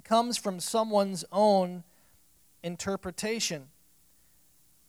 comes 0.04 0.36
from 0.36 0.60
someone's 0.60 1.24
own 1.32 1.84
interpretation. 2.62 3.68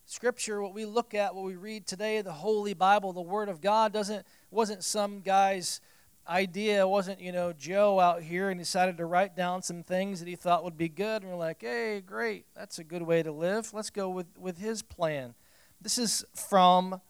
Scripture, 0.05 0.61
what 0.61 0.73
we 0.73 0.85
look 0.85 1.13
at, 1.13 1.35
what 1.35 1.45
we 1.45 1.55
read 1.55 1.85
today, 1.85 2.21
the 2.21 2.31
Holy 2.31 2.73
Bible, 2.73 3.13
the 3.13 3.21
Word 3.21 3.47
of 3.47 3.61
God, 3.61 3.93
doesn't 3.93 4.25
wasn't 4.49 4.83
some 4.83 5.21
guy's 5.21 5.81
idea 6.29 6.81
It 6.81 6.87
wasn't, 6.87 7.19
you 7.19 7.31
know, 7.31 7.53
Joe 7.53 7.99
out 7.99 8.21
here 8.21 8.49
and 8.49 8.59
decided 8.59 8.97
to 8.97 9.05
write 9.05 9.35
down 9.35 9.61
some 9.61 9.83
things 9.83 10.19
that 10.19 10.27
he 10.27 10.35
thought 10.35 10.63
would 10.63 10.77
be 10.77 10.89
good. 10.89 11.23
And 11.23 11.31
we're 11.31 11.37
like, 11.37 11.61
hey, 11.61 12.01
great, 12.01 12.45
that's 12.55 12.79
a 12.79 12.83
good 12.83 13.01
way 13.01 13.23
to 13.23 13.31
live. 13.31 13.73
Let's 13.73 13.89
go 13.89 14.09
with, 14.09 14.27
with 14.37 14.59
his 14.59 14.81
plan. 14.81 15.33
This 15.81 15.97
is 15.97 16.23
from 16.35 17.01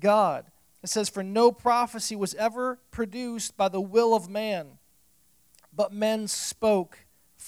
God. 0.00 0.46
It 0.82 0.88
says, 0.88 1.08
For 1.08 1.22
no 1.22 1.52
prophecy 1.52 2.16
was 2.16 2.34
ever 2.34 2.78
produced 2.90 3.56
by 3.56 3.68
the 3.68 3.80
will 3.80 4.14
of 4.14 4.28
man, 4.28 4.78
but 5.74 5.92
men 5.92 6.26
spoke 6.26 6.98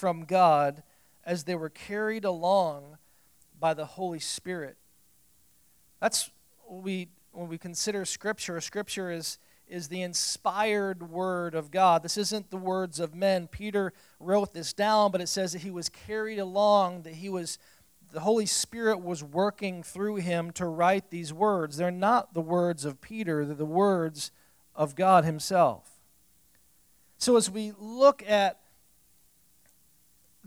from 0.00 0.25
God 0.25 0.83
as 1.26 1.45
they 1.45 1.54
were 1.54 1.69
carried 1.69 2.25
along 2.25 2.97
by 3.59 3.75
the 3.75 3.85
Holy 3.85 4.19
Spirit. 4.19 4.78
That's 6.00 6.30
we 6.66 7.09
when 7.33 7.49
we 7.49 7.59
consider 7.59 8.07
Scripture. 8.07 8.59
Scripture 8.62 9.11
is 9.11 9.38
is 9.69 9.88
the 9.88 10.02
inspired 10.02 11.11
word 11.11 11.54
of 11.54 11.71
God. 11.71 12.02
This 12.02 12.16
isn't 12.16 12.50
the 12.50 12.57
words 12.57 12.99
of 12.99 13.14
men. 13.14 13.47
Peter 13.47 13.92
wrote 14.19 14.52
this 14.52 14.73
down, 14.73 15.12
but 15.12 15.21
it 15.21 15.28
says 15.28 15.52
that 15.52 15.62
he 15.62 15.71
was 15.71 15.88
carried 15.88 16.40
along, 16.40 17.02
that 17.02 17.14
he 17.14 17.28
was 17.28 17.59
the 18.12 18.21
Holy 18.21 18.47
Spirit 18.47 19.00
was 19.00 19.23
working 19.23 19.85
through 19.85 20.16
him 20.16 20.50
to 20.52 20.66
write 20.66 21.11
these 21.11 21.33
words. 21.33 21.76
They're 21.76 21.92
not 21.92 22.35
the 22.35 22.40
words 22.40 22.85
of 22.85 23.00
Peter, 23.02 23.45
they're 23.45 23.54
the 23.54 23.64
words 23.66 24.33
of 24.75 24.97
God 24.97 25.25
himself. 25.25 26.00
So 27.19 27.37
as 27.37 27.50
we 27.50 27.73
look 27.78 28.25
at 28.26 28.60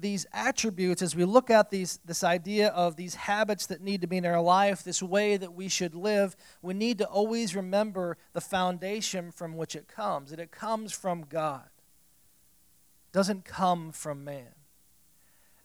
these 0.04 0.28
attributes, 0.34 1.02
as 1.02 1.16
we 1.16 1.24
look 1.24 1.50
at 1.50 1.72
these, 1.72 2.00
this 2.06 2.24
idea 2.24 2.68
of 2.68 2.98
these 2.98 3.16
habits 3.16 3.66
that 3.68 3.82
need 3.82 4.02
to 4.02 4.08
be 4.08 4.18
in 4.18 4.26
our 4.26 4.42
life, 4.42 4.84
this 4.84 5.02
way 5.02 5.38
that 5.38 5.54
we 5.54 5.70
should 5.70 5.96
live, 5.96 6.36
we 6.62 6.74
need 6.74 7.00
to 7.00 7.06
always 7.06 7.56
remember 7.56 8.18
the 8.34 8.42
foundation 8.42 9.32
from 9.32 9.56
which 9.56 9.76
it 9.76 9.88
comes. 9.88 10.30
That 10.30 10.40
it 10.40 10.52
comes 10.52 10.92
from 10.92 11.24
God, 11.24 11.66
it 11.66 13.14
doesn't 13.14 13.46
come 13.46 13.92
from 13.92 14.24
man. 14.24 14.54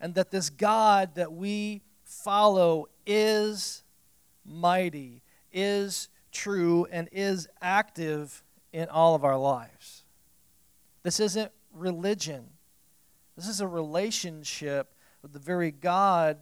And 0.01 0.15
that 0.15 0.31
this 0.31 0.49
God 0.49 1.17
that 1.17 1.33
we 1.33 1.83
follow 2.05 2.87
is 3.05 3.83
mighty, 4.45 5.23
is 5.53 6.09
true, 6.31 6.87
and 6.93 7.09
is 7.11 7.49
active 7.61 8.45
in 8.73 8.89
all 8.89 9.17
of 9.17 9.25
our 9.25 9.37
lives. 9.37 10.05
This 11.03 11.19
isn't 11.19 11.51
religion. 11.73 12.51
This 13.39 13.47
is 13.47 13.61
a 13.61 13.69
relationship 13.69 14.93
with 15.23 15.33
the 15.33 15.39
very 15.39 15.71
God 15.71 16.39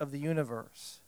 of 0.00 0.10
the 0.10 0.18
universe. 0.18 0.98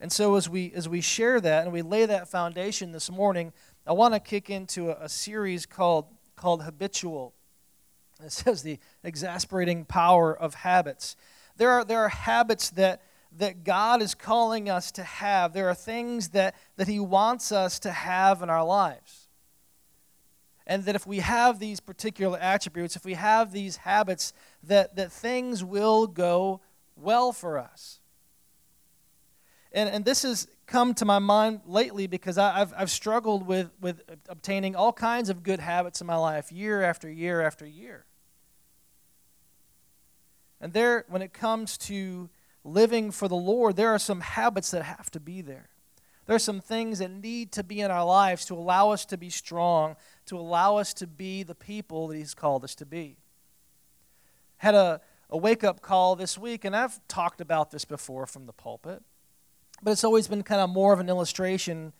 And 0.00 0.10
so 0.10 0.34
as 0.34 0.48
we 0.48 0.72
as 0.74 0.88
we 0.88 1.00
share 1.00 1.40
that 1.40 1.62
and 1.62 1.72
we 1.72 1.82
lay 1.82 2.06
that 2.06 2.26
foundation 2.26 2.90
this 2.90 3.08
morning, 3.08 3.52
I 3.86 3.92
want 3.92 4.14
to 4.14 4.20
kick 4.20 4.50
into 4.50 4.90
a, 4.90 5.04
a 5.04 5.08
series 5.08 5.64
called 5.64 6.06
called 6.34 6.64
habitual. 6.64 7.32
It 8.20 8.32
says 8.32 8.64
the 8.64 8.80
exasperating 9.04 9.84
power 9.84 10.36
of 10.36 10.54
habits. 10.54 11.14
There 11.56 11.70
are 11.70 11.84
there 11.84 12.00
are 12.00 12.08
habits 12.08 12.70
that 12.70 13.00
that 13.38 13.62
God 13.62 14.02
is 14.02 14.12
calling 14.12 14.68
us 14.68 14.90
to 14.90 15.04
have. 15.04 15.52
There 15.52 15.68
are 15.68 15.74
things 15.76 16.30
that, 16.30 16.56
that 16.74 16.88
He 16.88 16.98
wants 16.98 17.52
us 17.52 17.78
to 17.78 17.92
have 17.92 18.42
in 18.42 18.50
our 18.50 18.64
lives 18.64 19.19
and 20.70 20.84
that 20.84 20.94
if 20.94 21.04
we 21.04 21.18
have 21.18 21.58
these 21.58 21.80
particular 21.80 22.38
attributes, 22.38 22.94
if 22.94 23.04
we 23.04 23.14
have 23.14 23.50
these 23.50 23.78
habits, 23.78 24.32
that, 24.62 24.94
that 24.94 25.10
things 25.10 25.64
will 25.64 26.06
go 26.06 26.60
well 26.94 27.32
for 27.32 27.58
us. 27.58 27.98
And, 29.72 29.88
and 29.88 30.04
this 30.04 30.22
has 30.22 30.46
come 30.66 30.94
to 30.94 31.04
my 31.04 31.18
mind 31.18 31.62
lately 31.66 32.06
because 32.06 32.38
I, 32.38 32.56
have 32.56 32.72
I've 32.76 32.90
struggled 32.90 33.48
with, 33.48 33.72
with 33.80 34.02
obtaining 34.28 34.76
all 34.76 34.92
kinds 34.92 35.28
of 35.28 35.42
good 35.42 35.58
habits 35.58 36.00
in 36.00 36.06
my 36.06 36.14
life 36.14 36.52
year 36.52 36.82
after 36.84 37.10
year 37.10 37.40
after 37.40 37.66
year. 37.66 38.04
And 40.60 40.72
there, 40.72 41.04
when 41.08 41.20
it 41.20 41.32
comes 41.32 41.76
to 41.78 42.30
living 42.62 43.10
for 43.10 43.26
the 43.26 43.34
Lord, 43.34 43.74
there 43.74 43.90
are 43.90 43.98
some 43.98 44.20
habits 44.20 44.70
that 44.70 44.84
have 44.84 45.10
to 45.10 45.18
be 45.18 45.40
there. 45.40 45.70
There 46.30 46.36
are 46.36 46.38
some 46.38 46.60
things 46.60 47.00
that 47.00 47.10
need 47.10 47.50
to 47.52 47.64
be 47.64 47.80
in 47.80 47.90
our 47.90 48.04
lives 48.04 48.44
to 48.44 48.54
allow 48.54 48.90
us 48.90 49.04
to 49.06 49.16
be 49.16 49.30
strong, 49.30 49.96
to 50.30 50.38
allow 50.38 50.76
us 50.76 50.94
to 50.94 51.08
be 51.08 51.42
the 51.42 51.56
people 51.56 52.06
that 52.06 52.16
He's 52.16 52.34
called 52.34 52.62
us 52.62 52.76
to 52.76 52.86
be. 52.86 53.16
Had 54.58 54.76
a, 54.76 55.00
a 55.28 55.36
wake 55.36 55.64
up 55.64 55.80
call 55.80 56.14
this 56.14 56.38
week, 56.38 56.64
and 56.64 56.74
I've 56.74 57.00
talked 57.08 57.40
about 57.40 57.72
this 57.72 57.84
before 57.84 58.26
from 58.26 58.46
the 58.46 58.52
pulpit, 58.52 59.02
but 59.82 59.90
it's 59.90 60.04
always 60.04 60.28
been 60.28 60.44
kind 60.44 60.60
of 60.60 60.70
more 60.70 60.92
of 60.92 61.00
an 61.00 61.08
illustration, 61.08 61.92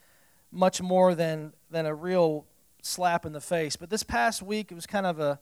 much 0.52 0.80
more 0.80 1.16
than, 1.16 1.54
than 1.72 1.86
a 1.86 1.94
real 1.94 2.46
slap 2.82 3.26
in 3.26 3.32
the 3.32 3.40
face. 3.40 3.74
But 3.74 3.90
this 3.90 4.04
past 4.04 4.42
week, 4.42 4.70
it 4.70 4.76
was 4.76 4.86
kind 4.86 5.06
of 5.06 5.18
a, 5.18 5.40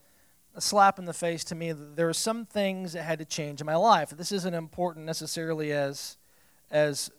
a 0.55 0.61
slap 0.63 0.99
in 0.99 1.05
the 1.05 1.13
face 1.13 1.45
to 1.45 1.55
me. 1.55 1.73
There 1.73 2.07
were 2.07 2.15
some 2.15 2.47
things 2.47 2.95
that 2.95 3.03
had 3.03 3.19
to 3.19 3.27
change 3.27 3.61
in 3.61 3.67
my 3.67 3.77
life. 3.77 4.11
This 4.11 4.33
isn't 4.33 4.55
important 4.55 5.05
necessarily 5.05 5.73
as, 5.73 6.17
as 6.71 7.11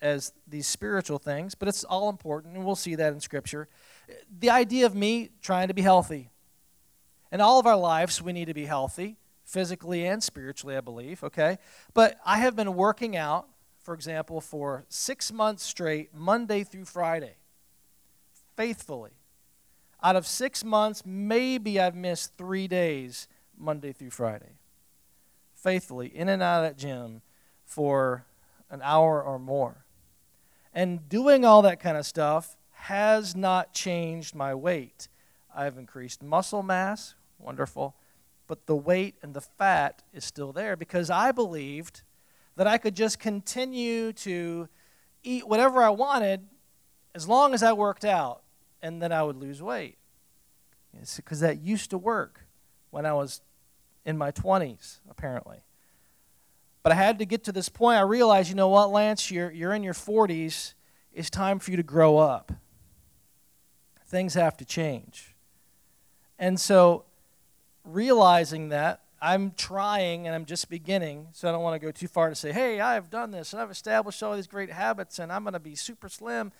as 0.00 0.32
these 0.46 0.66
spiritual 0.66 1.18
things, 1.18 1.54
but 1.54 1.68
it's 1.68 1.84
all 1.84 2.08
important, 2.08 2.54
and 2.56 2.64
we'll 2.64 2.76
see 2.76 2.94
that 2.94 3.12
in 3.12 3.20
Scripture. 3.20 3.68
The 4.38 4.50
idea 4.50 4.86
of 4.86 4.94
me 4.94 5.30
trying 5.42 5.68
to 5.68 5.74
be 5.74 5.82
healthy. 5.82 6.30
In 7.30 7.40
all 7.40 7.58
of 7.58 7.66
our 7.66 7.76
lives, 7.76 8.22
we 8.22 8.32
need 8.32 8.46
to 8.46 8.54
be 8.54 8.64
healthy, 8.64 9.16
physically 9.44 10.06
and 10.06 10.22
spiritually, 10.22 10.76
I 10.76 10.80
believe, 10.80 11.22
okay? 11.24 11.58
But 11.94 12.18
I 12.24 12.38
have 12.38 12.56
been 12.56 12.74
working 12.74 13.16
out, 13.16 13.48
for 13.82 13.94
example, 13.94 14.40
for 14.40 14.84
six 14.88 15.32
months 15.32 15.62
straight, 15.62 16.14
Monday 16.14 16.64
through 16.64 16.86
Friday, 16.86 17.36
faithfully. 18.56 19.10
Out 20.02 20.16
of 20.16 20.26
six 20.26 20.64
months, 20.64 21.02
maybe 21.04 21.80
I've 21.80 21.96
missed 21.96 22.32
three 22.38 22.68
days, 22.68 23.28
Monday 23.56 23.92
through 23.92 24.10
Friday. 24.10 24.52
Faithfully, 25.54 26.06
in 26.06 26.28
and 26.28 26.42
out 26.42 26.64
of 26.64 26.70
that 26.70 26.78
gym 26.78 27.20
for 27.64 28.24
an 28.70 28.80
hour 28.82 29.22
or 29.22 29.38
more. 29.38 29.84
And 30.72 31.08
doing 31.08 31.44
all 31.44 31.62
that 31.62 31.80
kind 31.80 31.96
of 31.96 32.06
stuff 32.06 32.56
has 32.82 33.34
not 33.34 33.74
changed 33.74 34.34
my 34.34 34.54
weight. 34.54 35.08
I've 35.54 35.76
increased 35.76 36.22
muscle 36.22 36.62
mass, 36.62 37.14
wonderful, 37.38 37.96
but 38.46 38.66
the 38.66 38.76
weight 38.76 39.16
and 39.20 39.34
the 39.34 39.40
fat 39.40 40.02
is 40.12 40.24
still 40.24 40.52
there 40.52 40.76
because 40.76 41.10
I 41.10 41.32
believed 41.32 42.02
that 42.56 42.66
I 42.66 42.78
could 42.78 42.94
just 42.94 43.18
continue 43.18 44.12
to 44.14 44.68
eat 45.22 45.46
whatever 45.46 45.82
I 45.82 45.90
wanted 45.90 46.46
as 47.14 47.28
long 47.28 47.52
as 47.52 47.62
I 47.62 47.72
worked 47.72 48.04
out, 48.04 48.42
and 48.80 49.02
then 49.02 49.12
I 49.12 49.22
would 49.22 49.36
lose 49.36 49.60
weight. 49.60 49.98
Because 51.16 51.40
that 51.40 51.60
used 51.60 51.90
to 51.90 51.98
work 51.98 52.46
when 52.90 53.04
I 53.04 53.12
was 53.12 53.40
in 54.06 54.16
my 54.16 54.30
20s, 54.30 55.00
apparently. 55.10 55.58
But 56.82 56.92
I 56.92 56.94
had 56.94 57.18
to 57.18 57.26
get 57.26 57.44
to 57.44 57.52
this 57.52 57.68
point. 57.68 57.98
I 57.98 58.02
realized, 58.02 58.48
you 58.48 58.54
know 58.54 58.68
what, 58.68 58.90
Lance, 58.90 59.30
you're, 59.30 59.50
you're 59.50 59.74
in 59.74 59.82
your 59.82 59.94
40s. 59.94 60.74
It's 61.12 61.28
time 61.28 61.58
for 61.58 61.70
you 61.70 61.76
to 61.76 61.82
grow 61.82 62.18
up. 62.18 62.52
Things 64.08 64.34
have 64.34 64.56
to 64.56 64.64
change. 64.64 65.34
And 66.38 66.58
so, 66.58 67.04
realizing 67.84 68.70
that, 68.70 69.02
I'm 69.20 69.52
trying 69.52 70.26
and 70.26 70.34
I'm 70.34 70.44
just 70.44 70.70
beginning, 70.70 71.28
so 71.32 71.48
I 71.48 71.52
don't 71.52 71.62
want 71.62 71.80
to 71.80 71.84
go 71.84 71.90
too 71.90 72.08
far 72.08 72.28
to 72.28 72.34
say, 72.34 72.52
hey, 72.52 72.80
I've 72.80 73.10
done 73.10 73.32
this 73.32 73.52
and 73.52 73.60
I've 73.60 73.70
established 73.70 74.22
all 74.22 74.34
these 74.34 74.46
great 74.46 74.70
habits 74.70 75.18
and 75.18 75.32
I'm 75.32 75.42
going 75.42 75.54
to 75.54 75.60
be 75.60 75.74
super 75.74 76.08
slim. 76.08 76.52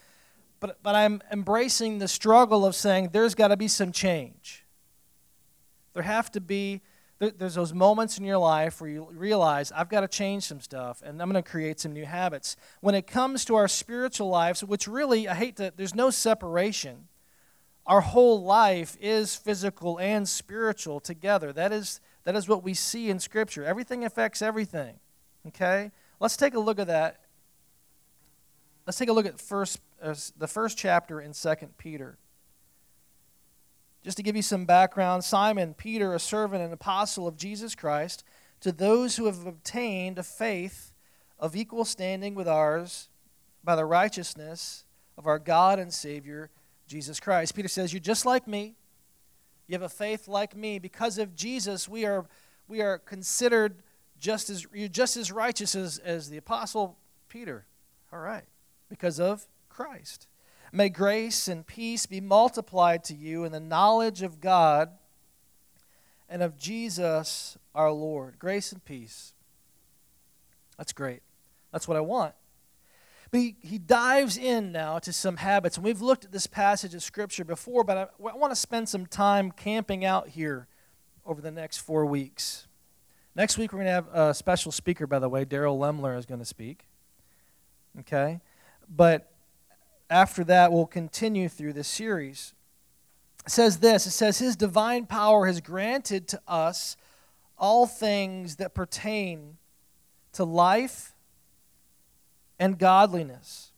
But, 0.60 0.82
but 0.82 0.94
I'm 0.94 1.22
embracing 1.30 1.98
the 1.98 2.08
struggle 2.08 2.66
of 2.66 2.74
saying 2.74 3.10
there's 3.12 3.34
got 3.34 3.48
to 3.48 3.56
be 3.56 3.68
some 3.68 3.92
change. 3.92 4.64
There 5.94 6.02
have 6.02 6.32
to 6.32 6.40
be, 6.40 6.82
there, 7.20 7.30
there's 7.30 7.54
those 7.54 7.72
moments 7.72 8.18
in 8.18 8.24
your 8.24 8.38
life 8.38 8.80
where 8.80 8.90
you 8.90 9.08
realize 9.12 9.72
I've 9.72 9.88
got 9.88 10.00
to 10.00 10.08
change 10.08 10.42
some 10.44 10.60
stuff 10.60 11.00
and 11.04 11.22
I'm 11.22 11.30
going 11.30 11.42
to 11.42 11.48
create 11.48 11.78
some 11.80 11.92
new 11.92 12.04
habits. 12.04 12.56
When 12.80 12.94
it 12.96 13.06
comes 13.06 13.44
to 13.46 13.54
our 13.54 13.68
spiritual 13.68 14.28
lives, 14.28 14.64
which 14.64 14.88
really, 14.88 15.28
I 15.28 15.34
hate 15.34 15.56
to, 15.56 15.72
there's 15.76 15.94
no 15.94 16.10
separation. 16.10 17.07
Our 17.88 18.02
whole 18.02 18.45
life 18.45 18.97
is 19.00 19.35
physical 19.35 19.99
and 19.99 20.28
spiritual 20.28 21.00
together. 21.00 21.52
That 21.52 21.73
is 21.73 22.00
that 22.25 22.37
is 22.37 22.47
what 22.47 22.62
we 22.62 22.75
see 22.75 23.09
in 23.09 23.18
Scripture. 23.18 23.64
Everything 23.64 24.04
affects 24.04 24.42
everything. 24.42 25.00
Okay? 25.47 25.90
Let's 26.21 26.37
take 26.37 26.52
a 26.52 26.59
look 26.59 26.78
at 26.78 26.88
that. 26.88 27.23
Let's 28.87 28.99
take 28.99 29.09
a 29.09 29.14
look 29.14 29.25
at 29.25 29.40
first, 29.40 29.80
uh, 30.02 30.14
the 30.37 30.47
first 30.47 30.76
chapter 30.76 31.23
in 31.23 31.33
2 31.33 31.54
Peter. 31.78 32.18
Just 34.04 34.18
to 34.18 34.23
give 34.23 34.37
you 34.37 34.42
some 34.42 34.66
background, 34.66 35.25
Simon 35.25 35.73
Peter, 35.73 36.14
a 36.14 36.18
servant 36.18 36.62
and 36.62 36.73
apostle 36.73 37.26
of 37.26 37.37
Jesus 37.37 37.75
Christ, 37.75 38.25
to 38.61 38.73
those 38.73 39.16
who 39.16 39.25
have 39.25 39.47
obtained 39.47 40.18
a 40.18 40.23
faith 40.23 40.92
of 41.38 41.57
equal 41.57 41.87
standing 41.87 42.35
with 42.35 42.47
ours 42.47 43.09
by 43.64 43.75
the 43.75 43.87
righteousness 43.87 44.85
of 45.16 45.26
our 45.26 45.38
God 45.38 45.78
and 45.78 45.95
Savior, 45.95 46.50
Jesus 46.88 47.21
Christ. 47.21 47.54
Peter 47.54 47.68
says, 47.68 47.92
You're 47.92 48.00
just 48.00 48.26
like 48.26 48.49
me. 48.49 48.75
You 49.68 49.75
have 49.75 49.83
a 49.83 49.88
faith 49.88 50.26
like 50.26 50.57
me. 50.57 50.78
Because 50.78 51.18
of 51.18 51.37
Jesus, 51.37 51.88
we 51.88 52.04
are, 52.07 52.26
we 52.66 52.80
are 52.80 52.99
considered 52.99 53.83
just 54.18 54.50
as, 54.50 54.66
you're 54.73 54.88
just 54.88 55.16
as 55.16 55.30
righteous 55.30 55.75
as, 55.75 55.99
as 55.99 56.30
the 56.30 56.38
Apostle 56.38 56.97
Peter. 57.28 57.66
All 58.12 58.18
right. 58.18 58.45
Because 58.88 59.21
of 59.21 59.47
Christ. 59.68 60.26
May 60.73 60.88
grace 60.88 61.49
and 61.49 61.66
peace 61.66 62.07
be 62.07 62.21
multiplied 62.21 63.04
to 63.04 63.14
you 63.14 63.45
in 63.45 63.52
the 63.52 63.61
knowledge 63.61 64.23
of 64.23 64.40
God 64.40 64.90
and 66.28 66.42
of 66.42 66.59
Jesus 66.59 67.57
our 67.75 67.90
Lord. 67.90 68.38
Grace 68.38 68.73
and 68.73 68.85
peace. 68.85 69.33
That's 70.76 70.92
great. 70.92 71.23
That's 71.73 71.87
what 71.87 71.97
I 71.97 72.00
want. 72.00 72.35
But 73.30 73.40
he, 73.40 73.56
he 73.61 73.78
dives 73.78 74.38
in 74.38 74.73
now 74.73 74.99
to 75.00 75.12
some 75.12 75.37
habits. 75.37 75.76
And 75.76 75.85
we've 75.85 76.00
looked 76.00 76.25
at 76.25 76.32
this 76.32 76.47
passage 76.47 76.94
of 76.94 77.02
Scripture 77.02 77.44
before, 77.44 77.85
but 77.85 77.97
I, 77.97 78.02
I 78.26 78.37
want 78.37 78.52
to 78.52 78.56
spend 78.56 78.88
some 78.88 79.06
time 79.06 79.50
camping 79.50 80.04
out 80.04 80.28
here 80.28 80.66
over 81.26 81.42
the 81.42 81.50
next 81.50 81.78
four 81.78 82.06
weeks. 82.06 82.66
Next 83.35 83.58
week, 83.58 83.73
we're 83.73 83.85
going 83.85 83.87
to 83.87 83.92
have 83.92 84.08
a 84.12 84.35
special 84.35 84.73
speaker, 84.73 85.06
by 85.06 85.18
the 85.18 85.28
way. 85.28 85.44
Daryl 85.44 85.78
Lemler 85.78 86.16
is 86.18 86.26
going 86.26 86.40
to 86.40 86.47
speak. 86.47 86.88
Okay? 88.00 88.40
But 88.88 89.30
after 90.08 90.42
that, 90.44 90.73
we'll 90.73 90.87
continue 90.87 91.49
through 91.49 91.75
this 91.75 91.88
series. 91.88 92.54
It 93.46 93.52
says 93.52 93.79
this 93.79 94.07
it 94.07 94.11
says, 94.11 94.38
His 94.38 94.57
divine 94.57 95.07
power 95.07 95.46
has 95.46 95.61
granted 95.61 96.29
to 96.29 96.40
us 96.48 96.96
all 97.59 97.87
things 97.87 98.57
that 98.57 98.74
pertain 98.74 99.59
to 100.33 100.44
life 100.44 101.14
and 102.59 102.79
godliness. 102.79 103.73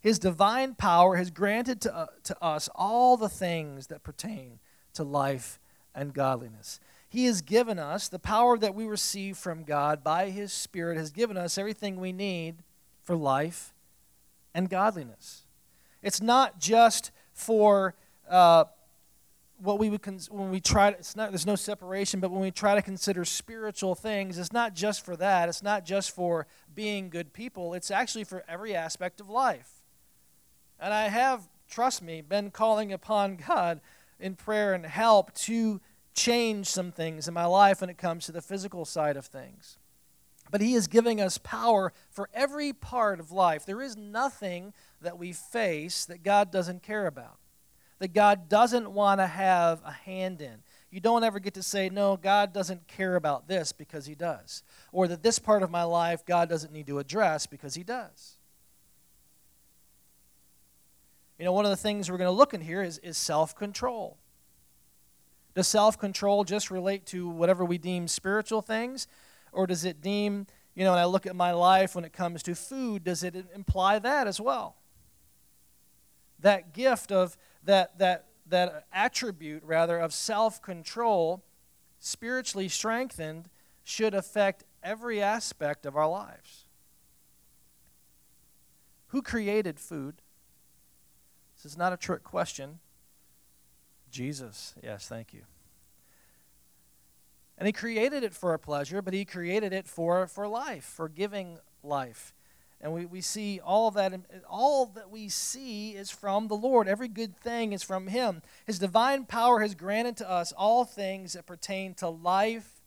His 0.00 0.18
divine 0.18 0.74
power 0.74 1.16
has 1.16 1.30
granted 1.30 1.80
to, 1.82 1.94
uh, 1.94 2.06
to 2.24 2.42
us 2.42 2.68
all 2.74 3.16
the 3.16 3.28
things 3.28 3.88
that 3.88 4.02
pertain 4.02 4.58
to 4.94 5.04
life 5.04 5.58
and 5.94 6.14
godliness. 6.14 6.80
He 7.08 7.26
has 7.26 7.42
given 7.42 7.78
us 7.78 8.08
the 8.08 8.18
power 8.18 8.56
that 8.56 8.74
we 8.74 8.86
receive 8.86 9.36
from 9.36 9.64
God 9.64 10.02
by 10.04 10.30
His 10.30 10.52
Spirit, 10.52 10.96
has 10.96 11.10
given 11.10 11.36
us 11.36 11.58
everything 11.58 11.98
we 11.98 12.12
need 12.12 12.62
for 13.02 13.16
life 13.16 13.74
and 14.54 14.70
godliness. 14.70 15.42
It's 16.02 16.22
not 16.22 16.60
just 16.60 17.10
for 17.32 17.94
uh, 18.28 18.64
what 19.60 19.78
we 19.78 19.90
would 19.90 20.02
cons- 20.02 20.30
when 20.30 20.50
we 20.50 20.60
try 20.60 20.90
to, 20.90 20.98
it's 20.98 21.16
not 21.16 21.30
there's 21.30 21.46
no 21.46 21.56
separation 21.56 22.20
but 22.20 22.30
when 22.30 22.40
we 22.40 22.50
try 22.50 22.74
to 22.74 22.82
consider 22.82 23.24
spiritual 23.24 23.94
things 23.94 24.38
it's 24.38 24.52
not 24.52 24.74
just 24.74 25.04
for 25.04 25.16
that 25.16 25.48
it's 25.48 25.62
not 25.62 25.84
just 25.84 26.14
for 26.14 26.46
being 26.74 27.10
good 27.10 27.32
people 27.32 27.74
it's 27.74 27.90
actually 27.90 28.24
for 28.24 28.44
every 28.48 28.74
aspect 28.74 29.20
of 29.20 29.28
life. 29.28 29.82
And 30.78 30.94
i 30.94 31.08
have 31.08 31.48
trust 31.68 32.02
me 32.02 32.20
been 32.20 32.50
calling 32.50 32.92
upon 32.92 33.36
god 33.48 33.80
in 34.18 34.34
prayer 34.34 34.74
and 34.74 34.86
help 34.86 35.32
to 35.34 35.80
change 36.14 36.66
some 36.66 36.92
things 36.92 37.28
in 37.28 37.34
my 37.34 37.46
life 37.46 37.80
when 37.80 37.90
it 37.90 37.98
comes 37.98 38.26
to 38.26 38.32
the 38.32 38.42
physical 38.42 38.84
side 38.84 39.16
of 39.16 39.24
things. 39.26 39.78
But 40.50 40.60
he 40.60 40.74
is 40.74 40.88
giving 40.88 41.20
us 41.20 41.38
power 41.38 41.92
for 42.10 42.28
every 42.34 42.72
part 42.72 43.20
of 43.20 43.30
life. 43.30 43.64
There 43.64 43.80
is 43.80 43.96
nothing 43.96 44.74
that 45.00 45.16
we 45.16 45.32
face 45.32 46.04
that 46.06 46.22
god 46.24 46.50
doesn't 46.50 46.82
care 46.82 47.06
about 47.06 47.38
that 48.00 48.14
God 48.14 48.48
doesn't 48.48 48.90
want 48.90 49.20
to 49.20 49.26
have 49.26 49.80
a 49.84 49.92
hand 49.92 50.40
in. 50.40 50.62
You 50.90 50.98
don't 51.00 51.22
ever 51.22 51.38
get 51.38 51.54
to 51.54 51.62
say, 51.62 51.88
no, 51.88 52.16
God 52.16 52.52
doesn't 52.52 52.88
care 52.88 53.14
about 53.14 53.46
this 53.46 53.72
because 53.72 54.06
He 54.06 54.16
does. 54.16 54.64
Or 54.90 55.06
that 55.06 55.22
this 55.22 55.38
part 55.38 55.62
of 55.62 55.70
my 55.70 55.84
life 55.84 56.26
God 56.26 56.48
doesn't 56.48 56.72
need 56.72 56.88
to 56.88 56.98
address 56.98 57.46
because 57.46 57.74
He 57.74 57.84
does. 57.84 58.38
You 61.38 61.44
know, 61.44 61.52
one 61.52 61.64
of 61.64 61.70
the 61.70 61.76
things 61.76 62.10
we're 62.10 62.18
going 62.18 62.28
to 62.28 62.32
look 62.32 62.52
in 62.52 62.60
here 62.60 62.82
is, 62.82 62.98
is 62.98 63.16
self 63.16 63.54
control. 63.54 64.18
Does 65.54 65.68
self 65.68 65.98
control 65.98 66.44
just 66.44 66.70
relate 66.70 67.06
to 67.06 67.28
whatever 67.28 67.64
we 67.64 67.78
deem 67.78 68.08
spiritual 68.08 68.62
things? 68.62 69.06
Or 69.52 69.66
does 69.66 69.84
it 69.84 70.00
deem, 70.00 70.46
you 70.74 70.84
know, 70.84 70.90
when 70.90 71.00
I 71.00 71.04
look 71.04 71.26
at 71.26 71.36
my 71.36 71.52
life 71.52 71.94
when 71.94 72.04
it 72.04 72.12
comes 72.12 72.42
to 72.44 72.54
food, 72.54 73.04
does 73.04 73.22
it 73.22 73.34
imply 73.54 73.98
that 73.98 74.26
as 74.26 74.40
well? 74.40 74.76
That 76.38 76.72
gift 76.72 77.12
of 77.12 77.36
that, 77.64 77.98
that, 77.98 78.26
that 78.46 78.86
attribute, 78.92 79.62
rather, 79.64 79.98
of 79.98 80.12
self 80.12 80.60
control, 80.62 81.44
spiritually 81.98 82.68
strengthened, 82.68 83.48
should 83.84 84.14
affect 84.14 84.64
every 84.82 85.22
aspect 85.22 85.86
of 85.86 85.96
our 85.96 86.08
lives. 86.08 86.64
Who 89.08 89.22
created 89.22 89.80
food? 89.80 90.22
This 91.56 91.72
is 91.72 91.76
not 91.76 91.92
a 91.92 91.96
trick 91.96 92.22
question. 92.22 92.78
Jesus. 94.10 94.74
Yes, 94.82 95.06
thank 95.06 95.32
you. 95.32 95.42
And 97.58 97.66
he 97.66 97.72
created 97.72 98.22
it 98.22 98.32
for 98.32 98.54
a 98.54 98.58
pleasure, 98.58 99.02
but 99.02 99.12
he 99.12 99.24
created 99.24 99.72
it 99.72 99.86
for, 99.86 100.26
for 100.26 100.48
life, 100.48 100.84
for 100.84 101.08
giving 101.08 101.58
life. 101.82 102.32
And 102.80 102.94
we, 102.94 103.04
we 103.04 103.20
see 103.20 103.60
all 103.60 103.88
of 103.88 103.94
that. 103.94 104.12
All 104.48 104.86
that 104.86 105.10
we 105.10 105.28
see 105.28 105.90
is 105.90 106.10
from 106.10 106.48
the 106.48 106.54
Lord. 106.54 106.88
Every 106.88 107.08
good 107.08 107.36
thing 107.36 107.72
is 107.72 107.82
from 107.82 108.06
Him. 108.06 108.42
His 108.66 108.78
divine 108.78 109.26
power 109.26 109.60
has 109.60 109.74
granted 109.74 110.16
to 110.18 110.30
us 110.30 110.52
all 110.52 110.84
things 110.84 111.34
that 111.34 111.46
pertain 111.46 111.94
to 111.94 112.08
life 112.08 112.80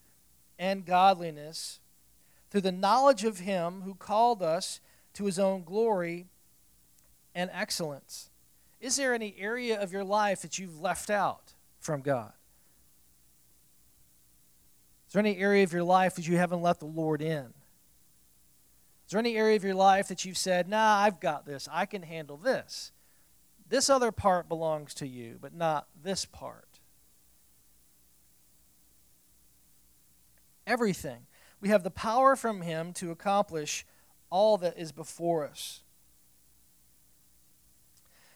and 0.58 0.86
godliness 0.86 1.80
through 2.50 2.62
the 2.62 2.72
knowledge 2.72 3.24
of 3.24 3.40
Him 3.40 3.82
who 3.82 3.94
called 3.94 4.42
us 4.42 4.80
to 5.14 5.26
His 5.26 5.38
own 5.38 5.64
glory 5.64 6.26
and 7.36 7.52
excellence. 7.54 8.30
Is 8.82 8.96
there 8.96 9.14
any 9.14 9.36
area 9.38 9.80
of 9.80 9.92
your 9.92 10.04
life 10.04 10.42
that 10.42 10.58
you've 10.58 10.82
left 10.82 11.10
out 11.10 11.54
from 11.80 12.02
God? 12.02 12.34
Is 15.08 15.14
there 15.14 15.20
any 15.20 15.38
area 15.38 15.64
of 15.64 15.72
your 15.72 15.84
life 15.84 16.16
that 16.16 16.28
you 16.28 16.38
haven't 16.38 16.64
let 16.64 16.80
the 16.80 16.86
Lord 16.86 17.22
in? 17.22 17.54
There 19.14 19.20
any 19.20 19.38
area 19.38 19.56
of 19.56 19.64
your 19.64 19.76
life 19.76 20.08
that 20.08 20.26
you've 20.26 20.40
said, 20.40 20.68
nah, 20.68 20.96
I've 21.02 21.20
got 21.20 21.46
this, 21.46 21.70
I 21.72 21.86
can 21.86 22.02
handle 22.02 22.36
this? 22.36 22.92
This 23.70 23.88
other 23.88 24.12
part 24.12 24.50
belongs 24.50 24.96
to 24.96 25.08
you, 25.08 25.38
but 25.40 25.54
not 25.54 25.86
this 26.02 26.26
part. 26.26 26.80
Everything. 30.66 31.28
We 31.62 31.70
have 31.70 31.84
the 31.84 31.92
power 31.92 32.36
from 32.36 32.62
Him 32.62 32.92
to 32.94 33.12
accomplish 33.12 33.86
all 34.32 34.58
that 34.58 34.80
is 34.80 34.92
before 34.92 35.46
us. 35.46 35.84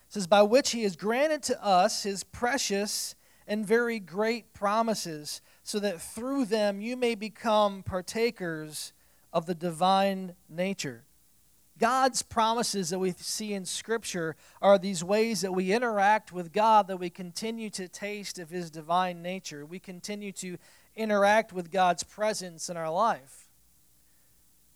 It 0.06 0.14
says, 0.14 0.28
By 0.28 0.44
which 0.44 0.74
He 0.74 0.84
has 0.84 0.96
granted 0.96 1.42
to 1.44 1.66
us 1.66 2.04
His 2.04 2.24
precious 2.24 3.16
and 3.48 3.66
very 3.66 4.00
great 4.00 4.54
promises, 4.54 5.42
so 5.64 5.80
that 5.80 6.00
through 6.00 6.46
them 6.46 6.82
you 6.82 6.96
may 6.96 7.16
become 7.16 7.82
partakers 7.82 8.94
of 9.38 9.46
the 9.46 9.54
divine 9.54 10.34
nature. 10.50 11.04
God's 11.78 12.24
promises 12.24 12.90
that 12.90 12.98
we 12.98 13.12
see 13.12 13.54
in 13.54 13.66
Scripture 13.66 14.36
are 14.64 14.80
these 14.80 15.04
ways 15.04 15.42
that 15.42 15.52
we 15.52 15.72
interact 15.72 16.34
with 16.34 16.52
God, 16.52 16.88
that 16.88 16.98
we 16.98 17.12
continue 17.12 17.70
to 17.70 17.88
taste 17.88 18.40
of 18.40 18.50
His 18.50 18.72
divine 18.72 19.22
nature. 19.22 19.64
We 19.64 19.78
continue 19.78 20.32
to 20.32 20.58
interact 20.96 21.54
with 21.54 21.70
God's 21.70 22.02
presence 22.02 22.68
in 22.68 22.78
our 22.78 22.90
life. 22.90 23.48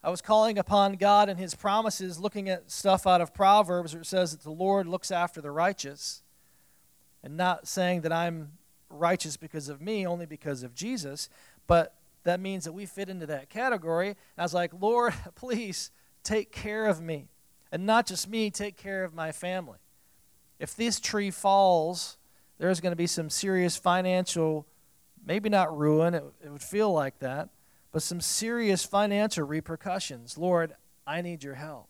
I 0.04 0.12
was 0.12 0.22
calling 0.22 0.60
upon 0.60 0.94
God 0.94 1.28
and 1.28 1.40
His 1.40 1.56
promises, 1.56 2.20
looking 2.20 2.48
at 2.48 2.70
stuff 2.70 3.08
out 3.08 3.20
of 3.20 3.34
Proverbs 3.34 3.96
where 3.96 4.04
it 4.04 4.06
says 4.06 4.30
that 4.30 4.44
the 4.44 4.52
Lord 4.52 4.86
looks 4.86 5.10
after 5.10 5.42
the 5.42 5.50
righteous, 5.50 6.22
and 7.24 7.36
not 7.36 7.68
saying 7.68 8.02
that 8.02 8.14
I'm 8.14 8.52
righteous 8.92 9.38
because 9.38 9.70
of 9.70 9.82
me, 9.82 10.06
only 10.06 10.28
because 10.28 10.62
of 10.62 10.76
Jesus, 10.76 11.30
but 11.66 11.96
that 12.24 12.40
means 12.40 12.66
that 12.66 12.74
we 12.74 12.86
fit 12.86 13.10
into 13.10 13.26
that 13.28 13.50
category. 13.50 14.16
I 14.38 14.44
was 14.44 14.54
like, 14.54 14.72
Lord, 14.80 15.14
please 15.36 15.92
take 16.24 16.52
care 16.52 16.86
of 16.86 17.02
me. 17.02 17.30
And 17.72 17.86
not 17.86 18.06
just 18.06 18.30
me, 18.30 18.52
take 18.52 18.78
care 18.78 19.04
of 19.04 19.14
my 19.14 19.32
family. 19.32 19.80
If 20.60 20.76
this 20.76 21.00
tree 21.00 21.32
falls, 21.32 22.18
there's 22.60 22.80
going 22.80 22.92
to 22.92 22.98
be 22.98 23.08
some 23.08 23.30
serious 23.30 23.78
financial, 23.78 24.68
maybe 25.26 25.50
not 25.50 25.76
ruin, 25.76 26.14
it, 26.14 26.24
it 26.44 26.52
would 26.52 26.62
feel 26.62 26.92
like 26.92 27.20
that, 27.20 27.50
but 27.92 28.02
some 28.02 28.22
serious 28.22 28.86
financial 28.86 29.46
repercussions. 29.46 30.38
Lord, 30.38 30.76
I 31.08 31.22
need 31.22 31.44
your 31.44 31.56
help. 31.56 31.88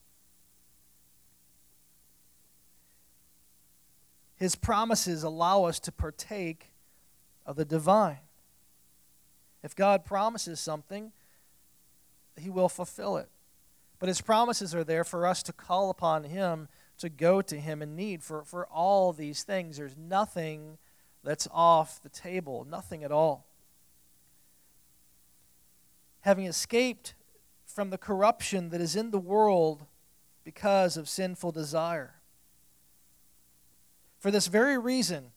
His 4.36 4.56
promises 4.56 5.22
allow 5.22 5.64
us 5.64 5.78
to 5.80 5.92
partake 5.92 6.72
of 7.44 7.56
the 7.56 7.64
divine. 7.64 8.18
If 9.62 9.76
God 9.76 10.04
promises 10.04 10.60
something, 10.60 11.12
He 12.36 12.50
will 12.50 12.68
fulfill 12.68 13.16
it. 13.16 13.28
But 13.98 14.08
His 14.08 14.20
promises 14.20 14.74
are 14.74 14.84
there 14.84 15.04
for 15.04 15.26
us 15.26 15.42
to 15.44 15.52
call 15.52 15.90
upon 15.90 16.24
Him, 16.24 16.68
to 16.98 17.08
go 17.08 17.42
to 17.42 17.58
Him 17.58 17.82
in 17.82 17.94
need 17.94 18.22
for, 18.22 18.42
for 18.44 18.66
all 18.66 19.12
these 19.12 19.44
things. 19.44 19.76
There's 19.76 19.96
nothing 19.96 20.78
that's 21.22 21.48
off 21.52 22.02
the 22.02 22.08
table, 22.08 22.66
nothing 22.68 23.04
at 23.04 23.12
all. 23.12 23.46
Having 26.22 26.46
escaped 26.46 27.14
from 27.64 27.90
the 27.90 27.98
corruption 27.98 28.70
that 28.70 28.80
is 28.80 28.96
in 28.96 29.10
the 29.10 29.18
world 29.18 29.86
because 30.44 30.96
of 30.96 31.08
sinful 31.08 31.52
desire. 31.52 32.14
For 34.18 34.30
this 34.30 34.46
very 34.46 34.78
reason, 34.78 35.31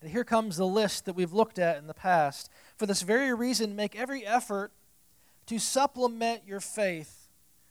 and 0.00 0.10
here 0.10 0.24
comes 0.24 0.56
the 0.56 0.66
list 0.66 1.04
that 1.04 1.14
we've 1.14 1.32
looked 1.32 1.58
at 1.58 1.76
in 1.76 1.86
the 1.86 1.94
past. 1.94 2.50
For 2.76 2.86
this 2.86 3.02
very 3.02 3.34
reason, 3.34 3.76
make 3.76 3.94
every 3.94 4.26
effort 4.26 4.72
to 5.46 5.58
supplement 5.58 6.42
your 6.46 6.60
faith 6.60 7.20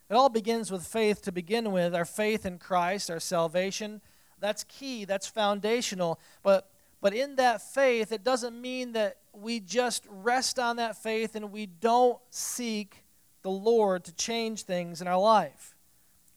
it 0.10 0.16
all 0.16 0.30
begins 0.30 0.72
with 0.72 0.88
faith 0.88 1.22
to 1.24 1.32
begin 1.32 1.72
with, 1.72 1.94
our 1.94 2.06
faith 2.06 2.46
in 2.46 2.58
Christ, 2.58 3.12
our 3.12 3.20
salvation. 3.20 4.02
That's 4.40 4.64
key, 4.64 5.06
that's 5.06 5.28
foundational. 5.28 6.20
But 6.42 6.72
but 7.02 7.14
in 7.14 7.38
that 7.38 7.62
faith, 7.62 8.12
it 8.12 8.26
doesn't 8.26 8.60
mean 8.60 8.92
that 8.92 9.18
we 9.32 9.62
just 9.62 10.06
rest 10.10 10.60
on 10.60 10.76
that 10.78 10.98
faith 10.98 11.34
and 11.36 11.50
we 11.50 11.66
don't 11.66 12.20
seek 12.30 13.06
the 13.42 13.52
Lord 13.52 14.04
to 14.06 14.14
change 14.14 14.64
things 14.64 15.00
in 15.00 15.08
our 15.08 15.20
life. 15.20 15.78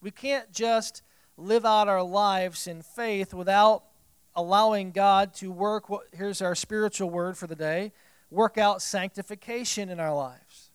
We 0.01 0.13
can't 0.13 0.53
just 0.53 1.03
live 1.37 1.65
out 1.65 1.89
our 1.89 2.03
lives 2.03 2.69
in 2.69 2.83
faith 2.83 3.35
without 3.35 3.83
allowing 4.35 4.93
God 4.93 5.35
to 5.35 5.51
work. 5.51 5.89
What, 5.89 6.03
here's 6.13 6.43
our 6.43 6.55
spiritual 6.55 7.11
word 7.11 7.37
for 7.37 7.47
the 7.47 7.57
day 7.57 7.93
work 8.31 8.57
out 8.57 8.81
sanctification 8.81 9.89
in 9.89 10.01
our 10.01 10.15
lives. 10.15 10.71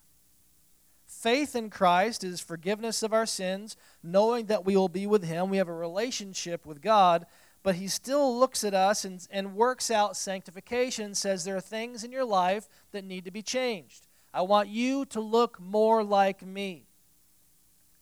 Faith 1.08 1.56
in 1.56 1.70
Christ 1.70 2.24
is 2.24 2.40
forgiveness 2.40 3.02
of 3.02 3.14
our 3.14 3.26
sins, 3.26 3.76
knowing 4.04 4.46
that 4.46 4.66
we 4.66 4.78
will 4.78 4.90
be 4.90 5.08
with 5.08 5.24
Him. 5.24 5.50
We 5.50 5.58
have 5.58 5.68
a 5.68 5.74
relationship 5.74 6.66
with 6.66 6.82
God, 6.82 7.26
but 7.64 7.76
He 7.76 7.88
still 7.88 8.38
looks 8.38 8.64
at 8.64 8.74
us 8.74 9.04
and, 9.04 9.26
and 9.32 9.56
works 9.56 9.90
out 9.90 10.16
sanctification, 10.16 11.16
says 11.16 11.44
there 11.44 11.58
are 11.58 11.62
things 11.62 12.04
in 12.04 12.12
your 12.12 12.26
life 12.26 12.70
that 12.92 13.04
need 13.04 13.26
to 13.26 13.32
be 13.32 13.42
changed. 13.42 14.08
I 14.34 14.42
want 14.42 14.70
you 14.70 15.06
to 15.06 15.20
look 15.20 15.60
more 15.60 16.04
like 16.04 16.46
me. 16.46 16.87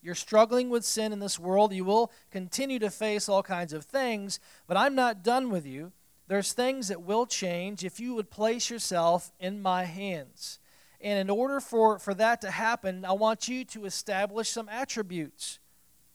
You're 0.06 0.14
struggling 0.14 0.70
with 0.70 0.86
sin 0.86 1.12
in 1.14 1.18
this 1.18 1.40
world. 1.40 1.74
You 1.74 1.84
will 1.84 2.12
continue 2.30 2.78
to 2.78 2.92
face 2.92 3.28
all 3.28 3.42
kinds 3.42 3.74
of 3.74 3.86
things, 3.86 4.40
but 4.68 4.78
I'm 4.78 4.94
not 4.94 5.24
done 5.24 5.50
with 5.50 5.66
you. 5.66 5.94
There's 6.28 6.54
things 6.54 6.90
that 6.90 7.02
will 7.02 7.26
change 7.26 7.84
if 7.84 8.00
you 8.00 8.14
would 8.14 8.30
place 8.30 8.70
yourself 8.70 9.32
in 9.40 9.64
my 9.64 9.86
hands. 9.86 10.60
And 11.02 11.18
in 11.18 11.32
order 11.32 11.60
for, 11.60 11.98
for 11.98 12.14
that 12.14 12.40
to 12.42 12.52
happen, 12.52 13.04
I 13.04 13.14
want 13.14 13.48
you 13.48 13.66
to 13.66 13.86
establish 13.86 14.50
some 14.50 14.70
attributes. 14.70 15.58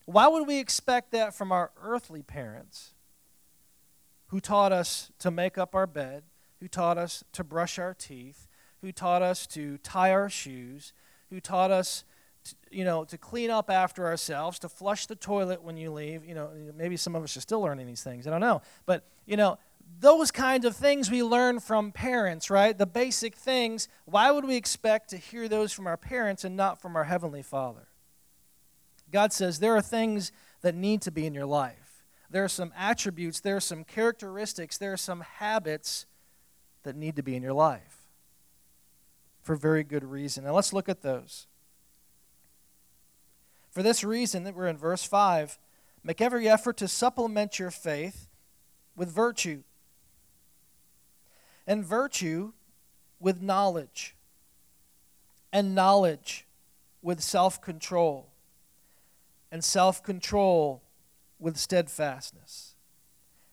Why 0.04 0.28
would 0.28 0.46
we 0.46 0.60
expect 0.60 1.10
that 1.10 1.34
from 1.34 1.50
our 1.50 1.72
earthly 1.82 2.22
parents 2.22 2.94
who 4.28 4.38
taught 4.38 4.70
us 4.70 5.10
to 5.18 5.32
make 5.32 5.58
up 5.58 5.74
our 5.74 5.88
bed, 5.88 6.22
who 6.60 6.68
taught 6.68 6.96
us 6.96 7.24
to 7.32 7.42
brush 7.42 7.76
our 7.76 7.94
teeth, 7.94 8.46
who 8.82 8.92
taught 8.92 9.20
us 9.20 9.48
to 9.48 9.78
tie 9.78 10.12
our 10.12 10.30
shoes, 10.30 10.92
who 11.28 11.40
taught 11.40 11.72
us 11.72 12.04
you 12.70 12.84
know, 12.84 13.04
to 13.04 13.18
clean 13.18 13.50
up 13.50 13.70
after 13.70 14.06
ourselves, 14.06 14.58
to 14.60 14.68
flush 14.68 15.06
the 15.06 15.16
toilet 15.16 15.62
when 15.62 15.76
you 15.76 15.92
leave. 15.92 16.24
You 16.24 16.34
know, 16.34 16.50
maybe 16.74 16.96
some 16.96 17.14
of 17.14 17.22
us 17.22 17.36
are 17.36 17.40
still 17.40 17.60
learning 17.60 17.86
these 17.86 18.02
things. 18.02 18.26
I 18.26 18.30
don't 18.30 18.40
know. 18.40 18.62
But, 18.86 19.04
you 19.26 19.36
know, 19.36 19.58
those 19.98 20.30
kinds 20.30 20.64
of 20.64 20.76
things 20.76 21.10
we 21.10 21.22
learn 21.22 21.60
from 21.60 21.92
parents, 21.92 22.50
right? 22.50 22.76
The 22.76 22.86
basic 22.86 23.34
things. 23.34 23.88
Why 24.04 24.30
would 24.30 24.44
we 24.44 24.56
expect 24.56 25.10
to 25.10 25.16
hear 25.16 25.48
those 25.48 25.72
from 25.72 25.86
our 25.86 25.96
parents 25.96 26.44
and 26.44 26.56
not 26.56 26.80
from 26.80 26.96
our 26.96 27.04
Heavenly 27.04 27.42
Father? 27.42 27.88
God 29.10 29.32
says 29.32 29.58
there 29.58 29.76
are 29.76 29.82
things 29.82 30.30
that 30.62 30.74
need 30.74 31.02
to 31.02 31.10
be 31.10 31.26
in 31.26 31.34
your 31.34 31.46
life. 31.46 32.04
There 32.30 32.44
are 32.44 32.48
some 32.48 32.72
attributes, 32.76 33.40
there 33.40 33.56
are 33.56 33.60
some 33.60 33.82
characteristics, 33.82 34.78
there 34.78 34.92
are 34.92 34.96
some 34.96 35.22
habits 35.22 36.06
that 36.84 36.94
need 36.94 37.16
to 37.16 37.22
be 37.22 37.34
in 37.34 37.42
your 37.42 37.52
life 37.52 38.00
for 39.42 39.56
very 39.56 39.82
good 39.82 40.04
reason. 40.04 40.44
Now 40.44 40.54
let's 40.54 40.72
look 40.72 40.88
at 40.88 41.02
those. 41.02 41.48
For 43.70 43.82
this 43.82 44.02
reason, 44.02 44.44
that 44.44 44.54
we're 44.54 44.66
in 44.66 44.76
verse 44.76 45.04
5, 45.04 45.58
make 46.02 46.20
every 46.20 46.48
effort 46.48 46.76
to 46.78 46.88
supplement 46.88 47.58
your 47.58 47.70
faith 47.70 48.28
with 48.96 49.10
virtue. 49.10 49.62
And 51.66 51.84
virtue 51.84 52.52
with 53.20 53.40
knowledge, 53.40 54.16
and 55.52 55.74
knowledge 55.74 56.46
with 57.00 57.20
self 57.20 57.60
control, 57.60 58.30
and 59.52 59.62
self 59.62 60.02
control 60.02 60.82
with 61.38 61.56
steadfastness, 61.56 62.74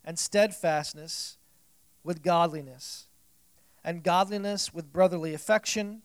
and 0.03 0.17
steadfastness 0.17 1.37
with 2.03 2.23
godliness, 2.23 3.07
and 3.83 4.01
godliness 4.01 4.73
with 4.73 4.91
brotherly 4.91 5.33
affection, 5.33 6.01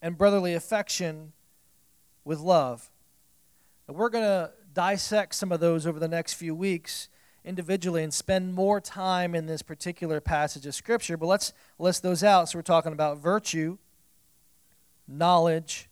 and 0.00 0.16
brotherly 0.16 0.54
affection 0.54 1.32
with 2.24 2.40
love. 2.40 2.90
We're 3.88 4.08
going 4.08 4.24
to 4.24 4.52
dissect 4.72 5.34
some 5.34 5.52
of 5.52 5.60
those 5.60 5.86
over 5.86 5.98
the 5.98 6.08
next 6.08 6.34
few 6.34 6.54
weeks 6.54 7.08
individually 7.44 8.02
and 8.02 8.14
spend 8.14 8.54
more 8.54 8.80
time 8.80 9.34
in 9.34 9.46
this 9.46 9.62
particular 9.62 10.20
passage 10.20 10.64
of 10.66 10.74
Scripture. 10.74 11.16
But 11.16 11.26
let's 11.26 11.52
list 11.78 12.02
those 12.02 12.22
out. 12.22 12.48
So 12.48 12.58
we're 12.58 12.62
talking 12.62 12.92
about 12.92 13.18
virtue, 13.18 13.78
knowledge, 15.06 15.88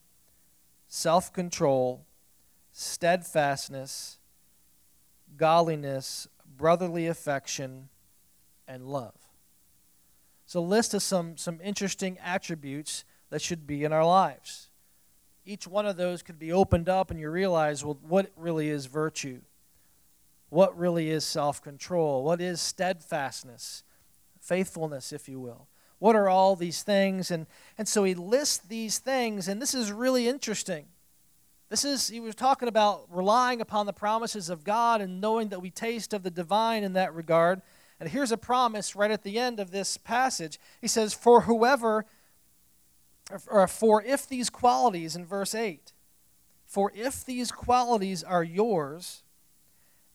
self 0.88 1.32
control, 1.32 2.06
steadfastness, 2.72 4.18
godliness, 5.36 6.28
brotherly 6.56 7.06
affection, 7.06 7.88
and 8.66 8.86
love. 8.86 9.14
So, 10.46 10.62
list 10.62 10.94
of 10.94 11.02
some, 11.02 11.36
some 11.36 11.60
interesting 11.62 12.18
attributes 12.18 13.04
that 13.30 13.40
should 13.40 13.66
be 13.66 13.84
in 13.84 13.92
our 13.92 14.04
lives. 14.04 14.69
Each 15.44 15.66
one 15.66 15.86
of 15.86 15.96
those 15.96 16.22
could 16.22 16.38
be 16.38 16.52
opened 16.52 16.88
up, 16.88 17.10
and 17.10 17.18
you 17.18 17.30
realize, 17.30 17.84
well, 17.84 17.98
what 18.02 18.30
really 18.36 18.68
is 18.68 18.86
virtue? 18.86 19.40
what 20.50 20.76
really 20.76 21.10
is 21.10 21.24
self 21.24 21.62
control, 21.62 22.22
what 22.22 22.40
is 22.40 22.60
steadfastness, 22.60 23.82
faithfulness, 24.40 25.12
if 25.12 25.28
you 25.28 25.40
will. 25.40 25.68
What 25.98 26.16
are 26.16 26.28
all 26.28 26.56
these 26.56 26.82
things? 26.82 27.30
And, 27.30 27.46
and 27.78 27.86
so 27.86 28.04
he 28.04 28.14
lists 28.14 28.58
these 28.58 28.98
things, 28.98 29.48
and 29.48 29.60
this 29.60 29.74
is 29.74 29.92
really 29.92 30.28
interesting. 30.28 30.86
This 31.68 31.84
is, 31.84 32.08
he 32.08 32.20
was 32.20 32.34
talking 32.34 32.68
about 32.68 33.06
relying 33.10 33.60
upon 33.60 33.86
the 33.86 33.92
promises 33.92 34.50
of 34.50 34.64
God 34.64 35.00
and 35.00 35.20
knowing 35.20 35.50
that 35.50 35.62
we 35.62 35.70
taste 35.70 36.12
of 36.12 36.24
the 36.24 36.30
divine 36.30 36.82
in 36.82 36.94
that 36.94 37.14
regard. 37.14 37.62
And 38.00 38.08
here's 38.08 38.32
a 38.32 38.36
promise 38.36 38.96
right 38.96 39.10
at 39.10 39.22
the 39.22 39.38
end 39.38 39.60
of 39.60 39.70
this 39.70 39.96
passage. 39.96 40.58
He 40.80 40.88
says, 40.88 41.14
For 41.14 41.42
whoever, 41.42 42.06
or 43.46 43.66
for 43.66 44.02
if 44.02 44.28
these 44.28 44.50
qualities 44.50 45.16
in 45.16 45.24
verse 45.26 45.54
8, 45.54 45.92
for 46.66 46.92
if 46.94 47.24
these 47.24 47.50
qualities 47.50 48.22
are 48.22 48.44
yours, 48.44 49.22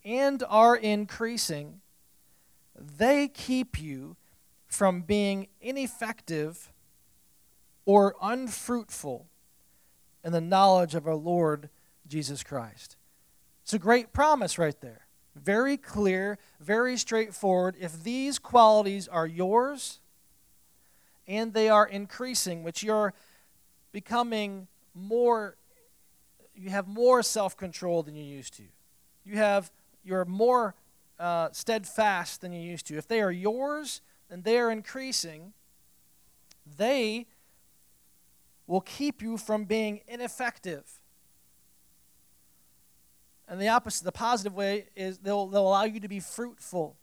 and 0.05 0.43
are 0.47 0.75
increasing, 0.75 1.81
they 2.75 3.27
keep 3.27 3.81
you 3.81 4.15
from 4.67 5.01
being 5.01 5.47
ineffective 5.59 6.71
or 7.85 8.15
unfruitful 8.21 9.27
in 10.23 10.31
the 10.31 10.41
knowledge 10.41 10.95
of 10.95 11.07
our 11.07 11.15
Lord 11.15 11.69
Jesus 12.07 12.43
Christ. 12.43 12.97
It's 13.63 13.73
a 13.73 13.79
great 13.79 14.13
promise 14.13 14.59
right 14.59 14.79
there. 14.79 15.07
Very 15.35 15.75
clear, 15.75 16.37
very 16.59 16.97
straightforward. 16.97 17.75
If 17.79 18.03
these 18.03 18.37
qualities 18.39 19.07
are 19.07 19.27
yours 19.27 19.99
and 21.27 21.53
they 21.53 21.69
are 21.69 21.87
increasing, 21.87 22.63
which 22.63 22.83
you're 22.83 23.13
becoming 23.91 24.67
more, 24.93 25.57
you 26.55 26.69
have 26.69 26.87
more 26.87 27.23
self 27.23 27.57
control 27.57 28.03
than 28.03 28.15
you 28.15 28.23
used 28.23 28.55
to. 28.57 28.63
You 29.23 29.37
have, 29.37 29.71
you're 30.03 30.25
more 30.25 30.75
uh, 31.19 31.49
steadfast 31.51 32.41
than 32.41 32.51
you 32.51 32.61
used 32.61 32.87
to. 32.87 32.97
If 32.97 33.07
they 33.07 33.21
are 33.21 33.31
yours 33.31 34.01
and 34.29 34.43
they 34.43 34.57
are 34.57 34.71
increasing, 34.71 35.53
they 36.77 37.27
will 38.67 38.81
keep 38.81 39.21
you 39.21 39.37
from 39.37 39.65
being 39.65 40.01
ineffective. 40.07 40.83
And 43.47 43.61
the 43.61 43.67
opposite, 43.67 44.03
the 44.03 44.11
positive 44.11 44.55
way, 44.55 44.87
is 44.95 45.19
they'll, 45.19 45.47
they'll 45.47 45.67
allow 45.67 45.83
you 45.83 45.99
to 45.99 46.07
be 46.07 46.19
fruitful. 46.19 46.95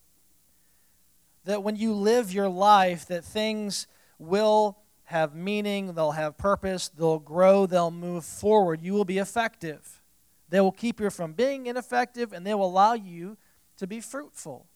That 1.44 1.62
when 1.62 1.76
you 1.76 1.94
live 1.94 2.32
your 2.32 2.48
life, 2.48 3.06
that 3.06 3.24
things 3.24 3.86
will 4.22 4.78
have 5.04 5.34
meaning, 5.34 5.94
they'll 5.94 6.12
have 6.12 6.38
purpose, 6.38 6.88
they'll 6.88 7.18
grow, 7.18 7.66
they'll 7.66 7.90
move 7.90 8.24
forward. 8.24 8.80
You 8.80 8.94
will 8.94 9.04
be 9.04 9.18
effective. 9.18 10.00
They 10.48 10.60
will 10.60 10.72
keep 10.72 11.00
you 11.00 11.10
from 11.10 11.32
being 11.32 11.66
ineffective, 11.66 12.32
and 12.32 12.46
they 12.46 12.54
will 12.54 12.66
allow 12.66 12.94
you 12.94 13.36
to 13.76 13.86
be 13.86 14.00
fruitful. 14.00 14.66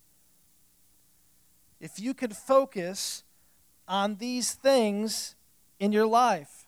If 1.81 2.01
you 2.01 2.15
could 2.15 2.37
focus 2.37 3.25
on 3.87 4.17
these 4.17 4.53
things 4.53 5.35
in 5.79 5.93
your 5.93 6.07
life. 6.07 6.67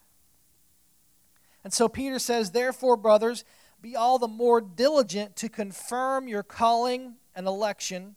And 1.65 1.73
so 1.73 1.89
Peter 1.89 2.19
says, 2.19 2.51
Therefore, 2.51 2.97
brothers, 2.97 3.45
be 3.81 3.97
all 3.97 4.19
the 4.19 4.29
more 4.29 4.61
diligent 4.61 5.37
to 5.37 5.49
confirm 5.49 6.29
your 6.29 6.43
calling 6.43 7.15
and 7.35 7.47
election, 7.47 8.17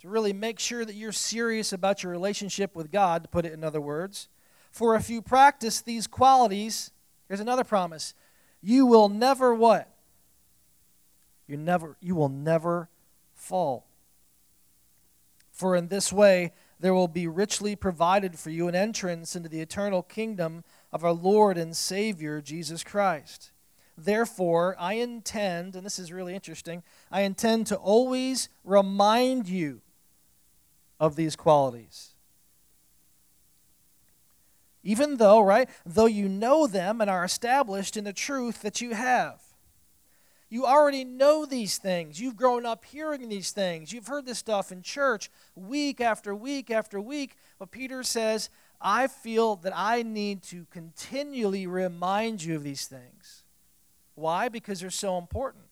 to 0.00 0.08
really 0.08 0.32
make 0.32 0.58
sure 0.58 0.84
that 0.84 0.94
you're 0.94 1.12
serious 1.12 1.72
about 1.72 2.02
your 2.02 2.12
relationship 2.12 2.76
with 2.76 2.92
God, 2.92 3.24
to 3.24 3.28
put 3.28 3.44
it 3.44 3.52
in 3.52 3.64
other 3.64 3.80
words. 3.80 4.28
For 4.70 4.94
if 4.94 5.10
you 5.10 5.22
practice 5.22 5.80
these 5.80 6.06
qualities, 6.06 6.92
here's 7.26 7.40
another 7.40 7.64
promise 7.64 8.14
you 8.60 8.86
will 8.86 9.08
never 9.08 9.54
what? 9.54 9.88
You 11.46 11.56
never 11.56 11.96
you 12.00 12.14
will 12.14 12.28
never 12.28 12.88
fall. 13.34 13.86
For 15.50 15.74
in 15.74 15.88
this 15.88 16.12
way 16.12 16.52
there 16.80 16.94
will 16.94 17.08
be 17.08 17.26
richly 17.26 17.74
provided 17.74 18.38
for 18.38 18.50
you 18.50 18.68
an 18.68 18.74
entrance 18.74 19.34
into 19.34 19.48
the 19.48 19.60
eternal 19.60 20.02
kingdom 20.02 20.62
of 20.92 21.04
our 21.04 21.12
Lord 21.12 21.58
and 21.58 21.76
Savior 21.76 22.40
Jesus 22.40 22.84
Christ. 22.84 23.50
Therefore, 23.96 24.76
I 24.78 24.94
intend, 24.94 25.74
and 25.74 25.84
this 25.84 25.98
is 25.98 26.12
really 26.12 26.32
interesting, 26.32 26.84
I 27.10 27.22
intend 27.22 27.66
to 27.66 27.76
always 27.76 28.48
remind 28.62 29.48
you 29.48 29.80
of 31.00 31.16
these 31.16 31.36
qualities. 31.36 32.14
Even 34.82 35.16
though, 35.16 35.40
right, 35.40 35.68
though 35.84 36.06
you 36.06 36.28
know 36.28 36.66
them 36.66 37.00
and 37.00 37.10
are 37.10 37.24
established 37.24 37.96
in 37.96 38.04
the 38.04 38.12
truth 38.12 38.62
that 38.62 38.80
you 38.80 38.94
have. 38.94 39.40
You 40.50 40.64
already 40.64 41.04
know 41.04 41.44
these 41.44 41.76
things. 41.76 42.18
You've 42.20 42.36
grown 42.36 42.64
up 42.64 42.84
hearing 42.86 43.28
these 43.28 43.50
things. 43.50 43.92
You've 43.92 44.06
heard 44.06 44.24
this 44.24 44.38
stuff 44.38 44.72
in 44.72 44.80
church 44.82 45.30
week 45.54 46.00
after 46.00 46.34
week 46.34 46.70
after 46.70 47.00
week. 47.00 47.36
But 47.58 47.70
Peter 47.70 48.02
says, 48.02 48.48
I 48.80 49.08
feel 49.08 49.56
that 49.56 49.74
I 49.76 50.02
need 50.02 50.42
to 50.44 50.66
continually 50.70 51.66
remind 51.66 52.42
you 52.42 52.56
of 52.56 52.62
these 52.62 52.86
things. 52.86 53.42
Why? 54.14 54.48
Because 54.48 54.80
they're 54.80 54.90
so 54.90 55.18
important. 55.18 55.64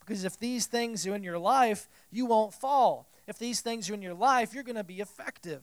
Because 0.00 0.24
if 0.24 0.38
these 0.38 0.66
things 0.66 1.06
are 1.06 1.14
in 1.14 1.24
your 1.24 1.38
life, 1.38 1.88
you 2.10 2.26
won't 2.26 2.54
fall. 2.54 3.08
If 3.32 3.38
these 3.38 3.62
things 3.62 3.88
are 3.88 3.94
in 3.94 4.02
your 4.02 4.12
life, 4.12 4.52
you're 4.52 4.62
going 4.62 4.76
to 4.76 4.84
be 4.84 5.00
effective. 5.00 5.62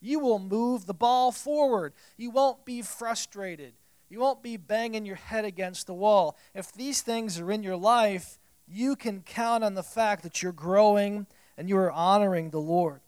You 0.00 0.18
will 0.18 0.40
move 0.40 0.86
the 0.86 0.92
ball 0.92 1.30
forward. 1.30 1.92
You 2.16 2.30
won't 2.30 2.64
be 2.64 2.82
frustrated. 2.82 3.74
You 4.08 4.18
won't 4.18 4.42
be 4.42 4.56
banging 4.56 5.06
your 5.06 5.14
head 5.14 5.44
against 5.44 5.86
the 5.86 5.94
wall. 5.94 6.36
If 6.52 6.72
these 6.72 7.00
things 7.00 7.38
are 7.38 7.52
in 7.52 7.62
your 7.62 7.76
life, 7.76 8.40
you 8.66 8.96
can 8.96 9.20
count 9.20 9.62
on 9.62 9.74
the 9.74 9.84
fact 9.84 10.24
that 10.24 10.42
you're 10.42 10.50
growing 10.50 11.28
and 11.56 11.68
you 11.68 11.76
are 11.76 11.92
honoring 11.92 12.50
the 12.50 12.58
Lord. 12.58 12.98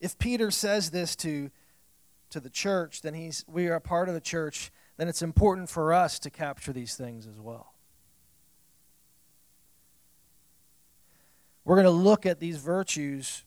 If 0.00 0.16
Peter 0.16 0.52
says 0.52 0.90
this 0.90 1.16
to, 1.16 1.50
to 2.30 2.40
the 2.40 2.50
church, 2.50 3.02
then 3.02 3.14
he's, 3.14 3.44
we 3.48 3.68
are 3.68 3.74
a 3.74 3.80
part 3.80 4.08
of 4.08 4.14
the 4.14 4.20
church, 4.20 4.70
then 4.96 5.08
it's 5.08 5.22
important 5.22 5.68
for 5.68 5.92
us 5.92 6.18
to 6.18 6.30
capture 6.30 6.72
these 6.72 6.96
things 6.96 7.26
as 7.26 7.40
well. 7.40 7.74
We're 11.64 11.76
going 11.76 11.84
to 11.84 11.90
look 11.90 12.24
at 12.24 12.40
these 12.40 12.56
virtues, 12.56 13.44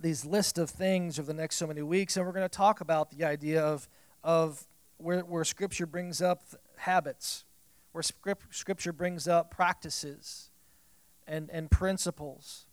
these 0.00 0.24
list 0.24 0.56
of 0.56 0.70
things 0.70 1.18
over 1.18 1.26
the 1.26 1.34
next 1.34 1.56
so 1.56 1.66
many 1.66 1.82
weeks, 1.82 2.16
and 2.16 2.24
we're 2.24 2.32
going 2.32 2.48
to 2.48 2.56
talk 2.56 2.80
about 2.80 3.10
the 3.10 3.24
idea 3.24 3.60
of, 3.60 3.88
of 4.22 4.66
where, 4.98 5.20
where 5.20 5.44
Scripture 5.44 5.86
brings 5.86 6.22
up 6.22 6.42
habits, 6.76 7.44
where 7.92 8.02
Scripture 8.02 8.92
brings 8.92 9.26
up 9.26 9.50
practices 9.50 10.50
and, 11.26 11.50
and 11.50 11.70
principles. 11.70 12.66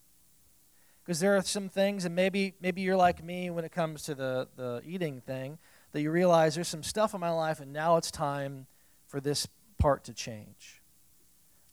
Because 1.04 1.20
there 1.20 1.36
are 1.36 1.42
some 1.42 1.68
things, 1.68 2.06
and 2.06 2.16
maybe, 2.16 2.54
maybe 2.62 2.82
you're 2.82 2.96
like 2.96 3.24
me 3.24 3.50
when 3.50 3.66
it 3.66 3.72
comes 3.72 4.04
to 4.04 4.16
the, 4.16 4.48
the 4.56 4.82
eating 4.86 5.22
thing, 5.22 5.58
that 5.92 6.02
you 6.02 6.12
realize 6.12 6.56
there's 6.56 6.68
some 6.68 6.84
stuff 6.84 7.14
in 7.14 7.20
my 7.20 7.32
life, 7.32 7.60
and 7.60 7.74
now 7.74 7.98
it's 7.98 8.12
time 8.12 8.68
for 9.08 9.20
this 9.20 9.48
part 9.78 10.04
to 10.06 10.14
change. 10.14 10.82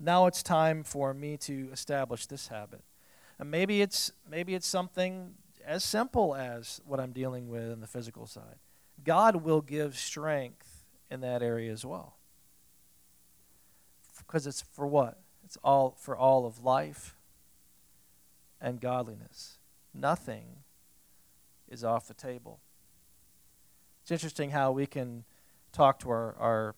Now 0.01 0.27
it's 0.27 0.43
time 0.43 0.83
for 0.83 1.12
me 1.12 1.37
to 1.38 1.69
establish 1.73 2.27
this 2.27 2.49
habit. 2.49 2.83
And 3.38 3.51
maybe 3.51 3.83
it's 3.83 4.12
maybe 4.29 4.55
it's 4.55 4.67
something 4.67 5.35
as 5.64 5.85
simple 5.85 6.35
as 6.35 6.81
what 6.87 6.99
I'm 6.99 7.12
dealing 7.12 7.49
with 7.49 7.71
in 7.71 7.81
the 7.81 7.87
physical 7.87 8.27
side. 8.27 8.57
God 9.05 9.37
will 9.37 9.61
give 9.61 9.97
strength 9.97 10.87
in 11.11 11.21
that 11.21 11.43
area 11.43 11.71
as 11.71 11.85
well. 11.85 12.17
Because 14.19 14.47
it's 14.47 14.62
for 14.62 14.87
what? 14.87 15.21
It's 15.45 15.57
all 15.62 15.97
for 15.99 16.17
all 16.17 16.47
of 16.47 16.64
life 16.64 17.17
and 18.61 18.81
godliness. 18.81 19.59
Nothing 19.94 20.64
is 21.68 21.85
off 21.85 22.09
the 22.09 22.14
table. 22.14 22.61
It's 24.03 24.11
interesting 24.11 24.51
how 24.51 24.73
we 24.73 24.87
can 24.87 25.25
talk 25.73 25.99
to 26.01 26.11
our, 26.11 26.35
our 26.38 26.75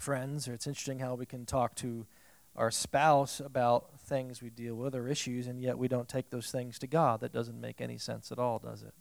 friends, 0.00 0.48
or 0.48 0.54
it's 0.54 0.66
interesting 0.66 0.98
how 0.98 1.14
we 1.14 1.26
can 1.26 1.46
talk 1.46 1.74
to 1.76 2.06
our 2.54 2.70
spouse 2.70 3.40
about 3.40 3.98
things 4.00 4.42
we 4.42 4.50
deal 4.50 4.74
with 4.74 4.94
or 4.94 5.08
issues, 5.08 5.46
and 5.46 5.60
yet 5.62 5.78
we 5.78 5.88
don't 5.88 6.08
take 6.08 6.30
those 6.30 6.50
things 6.50 6.78
to 6.80 6.86
God. 6.86 7.20
That 7.20 7.32
doesn't 7.32 7.60
make 7.60 7.80
any 7.80 7.96
sense 7.96 8.30
at 8.30 8.38
all, 8.38 8.58
does 8.58 8.82
it? 8.82 8.92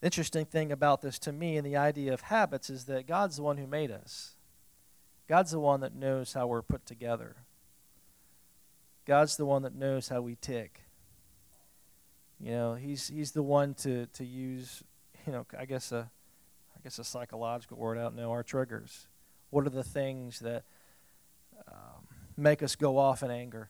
The 0.00 0.06
interesting 0.06 0.44
thing 0.44 0.72
about 0.72 1.02
this 1.02 1.18
to 1.20 1.32
me 1.32 1.56
and 1.56 1.66
the 1.66 1.76
idea 1.76 2.12
of 2.12 2.22
habits 2.22 2.70
is 2.70 2.84
that 2.84 3.06
God's 3.06 3.36
the 3.36 3.42
one 3.42 3.56
who 3.56 3.66
made 3.66 3.90
us. 3.90 4.36
God's 5.28 5.50
the 5.50 5.60
one 5.60 5.80
that 5.80 5.94
knows 5.94 6.32
how 6.32 6.46
we're 6.46 6.62
put 6.62 6.86
together. 6.86 7.36
God's 9.06 9.36
the 9.36 9.46
one 9.46 9.62
that 9.62 9.74
knows 9.74 10.08
how 10.08 10.20
we 10.22 10.36
tick. 10.40 10.82
You 12.40 12.52
know, 12.52 12.74
he's 12.74 13.08
he's 13.08 13.32
the 13.32 13.42
one 13.42 13.74
to 13.74 14.06
to 14.06 14.24
use 14.24 14.82
you 15.28 15.34
know, 15.34 15.46
I 15.58 15.66
guess 15.66 15.92
a, 15.92 16.10
I 16.74 16.80
guess 16.82 16.98
a 16.98 17.04
psychological 17.04 17.76
word 17.76 17.98
out 17.98 18.14
now, 18.14 18.30
our 18.30 18.42
triggers. 18.42 19.08
What 19.50 19.66
are 19.66 19.70
the 19.70 19.84
things 19.84 20.38
that 20.38 20.64
um, 21.70 22.06
make 22.34 22.62
us 22.62 22.76
go 22.76 22.96
off 22.96 23.22
in 23.22 23.30
anger? 23.30 23.68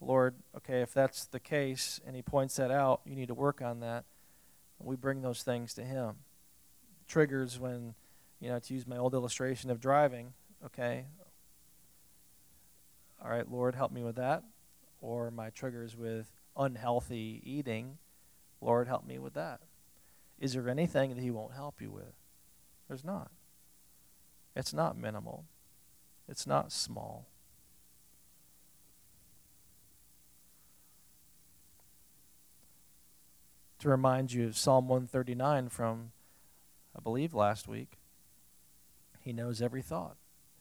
Lord, 0.00 0.34
okay, 0.56 0.82
if 0.82 0.92
that's 0.92 1.24
the 1.26 1.38
case, 1.38 2.00
and 2.04 2.16
He 2.16 2.22
points 2.22 2.56
that 2.56 2.72
out, 2.72 3.00
you 3.04 3.14
need 3.14 3.28
to 3.28 3.34
work 3.34 3.62
on 3.62 3.78
that. 3.78 4.04
We 4.80 4.96
bring 4.96 5.22
those 5.22 5.44
things 5.44 5.72
to 5.74 5.84
Him. 5.84 6.16
Triggers 7.06 7.60
when, 7.60 7.94
you 8.40 8.48
know, 8.48 8.58
to 8.58 8.74
use 8.74 8.86
my 8.86 8.96
old 8.96 9.14
illustration 9.14 9.70
of 9.70 9.80
driving, 9.80 10.32
okay, 10.64 11.06
all 13.22 13.30
right, 13.30 13.50
Lord, 13.50 13.74
help 13.74 13.90
me 13.90 14.02
with 14.02 14.16
that. 14.16 14.44
Or 15.00 15.30
my 15.30 15.50
triggers 15.50 15.96
with 15.96 16.30
unhealthy 16.56 17.40
eating 17.44 17.98
Lord, 18.60 18.88
help 18.88 19.06
me 19.06 19.18
with 19.18 19.34
that. 19.34 19.60
Is 20.38 20.54
there 20.54 20.68
anything 20.68 21.14
that 21.14 21.22
He 21.22 21.30
won't 21.30 21.54
help 21.54 21.80
you 21.80 21.90
with? 21.90 22.14
There's 22.88 23.04
not. 23.04 23.30
It's 24.56 24.74
not 24.74 24.96
minimal, 24.96 25.44
it's 26.28 26.46
not 26.46 26.72
small. 26.72 27.26
To 33.80 33.88
remind 33.88 34.32
you 34.32 34.48
of 34.48 34.56
Psalm 34.56 34.88
139 34.88 35.68
from 35.68 36.10
I 36.96 37.00
believe 37.00 37.32
last 37.32 37.68
week. 37.68 37.97
He 39.28 39.34
knows 39.34 39.60
every 39.60 39.82
thought, 39.82 40.16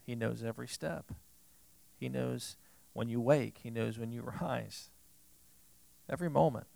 He 0.05 0.13
knows 0.13 0.43
every 0.43 0.67
step. 0.67 1.13
He 1.97 2.09
knows 2.09 2.57
when 2.91 3.07
you 3.07 3.21
wake, 3.21 3.59
He 3.63 3.69
knows 3.69 3.97
when 3.97 4.11
you 4.11 4.29
rise. 4.41 4.89
Every 6.09 6.29
moment. 6.29 6.67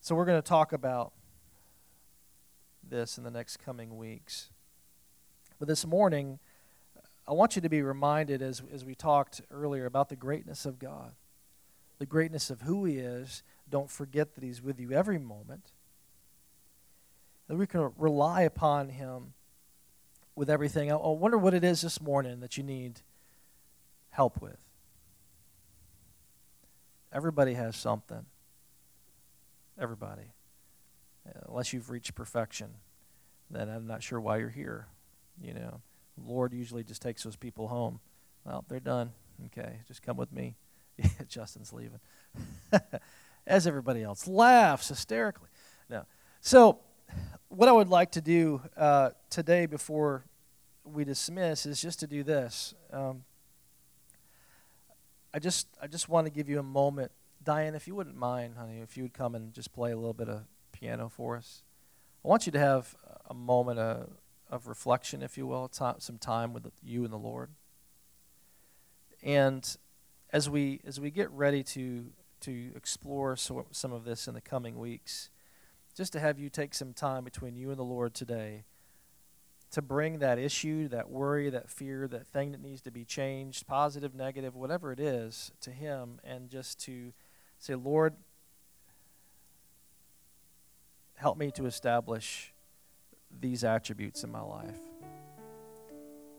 So, 0.00 0.14
we're 0.14 0.24
going 0.24 0.40
to 0.40 0.48
talk 0.48 0.72
about 0.72 1.12
this 2.82 3.18
in 3.18 3.24
the 3.24 3.30
next 3.30 3.58
coming 3.58 3.98
weeks. 3.98 4.48
But 5.58 5.68
this 5.68 5.84
morning, 5.84 6.38
I 7.26 7.32
want 7.32 7.54
you 7.54 7.60
to 7.60 7.68
be 7.68 7.82
reminded, 7.82 8.40
as, 8.40 8.62
as 8.72 8.82
we 8.82 8.94
talked 8.94 9.42
earlier, 9.50 9.84
about 9.84 10.08
the 10.08 10.16
greatness 10.16 10.64
of 10.64 10.78
God, 10.78 11.12
the 11.98 12.06
greatness 12.06 12.48
of 12.48 12.62
who 12.62 12.86
He 12.86 12.96
is. 12.96 13.42
Don't 13.68 13.90
forget 13.90 14.36
that 14.36 14.42
He's 14.42 14.62
with 14.62 14.80
you 14.80 14.92
every 14.92 15.18
moment. 15.18 15.72
That 17.48 17.56
we 17.56 17.66
can 17.66 17.92
rely 17.96 18.42
upon 18.42 18.90
Him 18.90 19.32
with 20.34 20.48
everything. 20.48 20.92
I, 20.92 20.96
wonder 20.96 21.36
what 21.36 21.54
it 21.54 21.64
is 21.64 21.80
this 21.80 22.00
morning 22.00 22.40
that 22.40 22.56
you 22.56 22.62
need 22.62 23.00
help 24.10 24.40
with. 24.40 24.58
Everybody 27.12 27.54
has 27.54 27.76
something. 27.76 28.26
Everybody. 29.80 30.32
Unless 31.46 31.72
you've 31.72 31.90
reached 31.90 32.14
perfection, 32.14 32.68
then 33.50 33.68
I'm 33.68 33.86
not 33.86 34.02
sure 34.02 34.20
why 34.20 34.38
you're 34.38 34.48
here. 34.48 34.86
You 35.40 35.54
know, 35.54 35.80
Lord 36.26 36.52
usually 36.52 36.84
just 36.84 37.02
takes 37.02 37.22
those 37.22 37.36
people 37.36 37.68
home. 37.68 38.00
Well, 38.44 38.64
they're 38.68 38.80
done. 38.80 39.12
Okay, 39.46 39.80
just 39.86 40.02
come 40.02 40.16
with 40.16 40.32
me. 40.32 40.56
Justin's 41.28 41.72
leaving. 41.72 42.00
As 43.46 43.66
everybody 43.66 44.02
else 44.02 44.26
laughs 44.26 44.88
hysterically. 44.88 45.48
No. 45.88 46.04
So, 46.40 46.80
what 47.48 47.68
I 47.68 47.72
would 47.72 47.88
like 47.88 48.12
to 48.12 48.20
do 48.20 48.60
uh, 48.76 49.10
today 49.30 49.66
before 49.66 50.24
we 50.84 51.04
dismiss 51.04 51.66
is 51.66 51.80
just 51.80 52.00
to 52.00 52.06
do 52.06 52.22
this. 52.22 52.74
Um, 52.92 53.24
I 55.32 55.38
just 55.38 55.66
I 55.80 55.86
just 55.86 56.08
want 56.08 56.26
to 56.26 56.30
give 56.30 56.48
you 56.48 56.58
a 56.58 56.62
moment, 56.62 57.10
Diane, 57.42 57.74
if 57.74 57.86
you 57.86 57.94
wouldn't 57.94 58.16
mind, 58.16 58.54
honey, 58.58 58.80
if 58.80 58.96
you 58.96 59.02
would 59.02 59.14
come 59.14 59.34
and 59.34 59.52
just 59.52 59.72
play 59.72 59.92
a 59.92 59.96
little 59.96 60.14
bit 60.14 60.28
of 60.28 60.42
piano 60.72 61.08
for 61.08 61.36
us. 61.36 61.62
I 62.24 62.28
want 62.28 62.46
you 62.46 62.52
to 62.52 62.58
have 62.58 62.94
a 63.28 63.34
moment 63.34 63.78
of, 63.78 64.08
of 64.50 64.66
reflection, 64.66 65.22
if 65.22 65.38
you 65.38 65.46
will, 65.46 65.70
some 65.72 66.18
time 66.18 66.52
with 66.52 66.70
you 66.82 67.04
and 67.04 67.12
the 67.12 67.18
Lord. 67.18 67.50
And 69.22 69.76
as 70.32 70.50
we 70.50 70.80
as 70.86 71.00
we 71.00 71.10
get 71.10 71.30
ready 71.30 71.62
to 71.62 72.06
to 72.40 72.70
explore 72.76 73.36
so, 73.36 73.66
some 73.70 73.92
of 73.92 74.04
this 74.04 74.28
in 74.28 74.34
the 74.34 74.40
coming 74.40 74.78
weeks, 74.78 75.30
just 75.98 76.12
to 76.12 76.20
have 76.20 76.38
you 76.38 76.48
take 76.48 76.74
some 76.74 76.92
time 76.92 77.24
between 77.24 77.56
you 77.56 77.70
and 77.70 77.76
the 77.76 77.82
Lord 77.82 78.14
today 78.14 78.62
to 79.72 79.82
bring 79.82 80.20
that 80.20 80.38
issue, 80.38 80.86
that 80.86 81.10
worry, 81.10 81.50
that 81.50 81.68
fear, 81.68 82.06
that 82.06 82.24
thing 82.24 82.52
that 82.52 82.62
needs 82.62 82.80
to 82.82 82.92
be 82.92 83.04
changed, 83.04 83.66
positive, 83.66 84.14
negative, 84.14 84.54
whatever 84.54 84.92
it 84.92 85.00
is, 85.00 85.50
to 85.60 85.72
Him, 85.72 86.20
and 86.22 86.50
just 86.50 86.78
to 86.84 87.12
say, 87.58 87.74
Lord, 87.74 88.14
help 91.16 91.36
me 91.36 91.50
to 91.50 91.66
establish 91.66 92.52
these 93.40 93.64
attributes 93.64 94.22
in 94.22 94.30
my 94.30 94.40
life. 94.40 94.78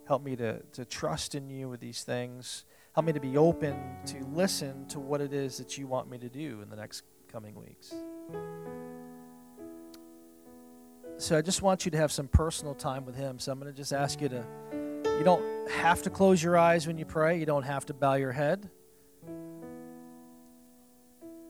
Help 0.08 0.24
me 0.24 0.38
to, 0.38 0.62
to 0.72 0.86
trust 0.86 1.36
in 1.36 1.50
you 1.50 1.67
with 1.67 1.82
these 1.82 2.04
things. 2.04 2.63
Help 2.93 3.06
me 3.06 3.12
to 3.12 3.19
be 3.19 3.36
open 3.36 3.76
to 4.06 4.24
listen 4.34 4.88
to 4.88 5.02
what 5.02 5.19
it 5.19 5.34
is 5.34 5.58
that 5.58 5.78
you 5.78 5.86
want 5.86 6.10
me 6.10 6.17
to 6.17 6.30
do 6.30 6.62
in 6.62 6.69
the 6.69 6.78
next 6.78 7.04
coming 7.30 7.56
weeks. 7.56 7.93
So 11.19 11.38
I 11.38 11.41
just 11.41 11.62
want 11.62 11.86
you 11.86 11.91
to 11.91 11.97
have 11.97 12.12
some 12.12 12.27
personal 12.27 12.73
time 12.73 13.05
with 13.05 13.15
Him. 13.15 13.38
So 13.38 13.51
I'm 13.51 13.60
going 13.60 13.71
to 13.71 13.77
just 13.77 13.93
ask 13.93 14.19
you 14.19 14.29
to, 14.29 14.43
you 15.05 15.23
don't 15.23 15.69
have 15.69 16.01
to 16.01 16.10
close 16.10 16.41
your 16.41 16.58
eyes 16.58 16.88
when 16.88 16.97
you 16.97 17.05
pray, 17.05 17.38
you 17.38 17.45
don't 17.45 17.63
have 17.63 17.86
to 17.86 17.93
bow 17.93 18.15
your 18.15 18.32
head. 18.32 18.69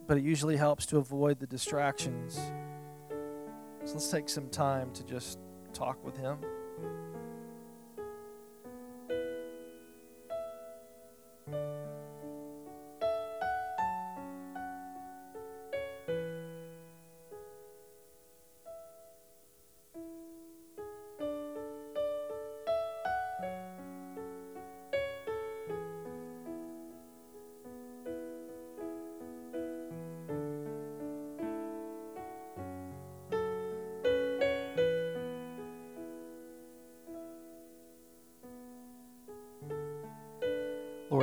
But 0.06 0.18
it 0.18 0.24
usually 0.24 0.58
helps 0.58 0.84
to 0.86 0.98
avoid 0.98 1.38
the 1.38 1.46
distractions 1.46 2.38
so 3.84 3.94
let's 3.94 4.10
take 4.10 4.28
some 4.28 4.48
time 4.50 4.90
to 4.92 5.04
just 5.04 5.38
talk 5.72 6.04
with 6.04 6.16
Him. 6.16 6.38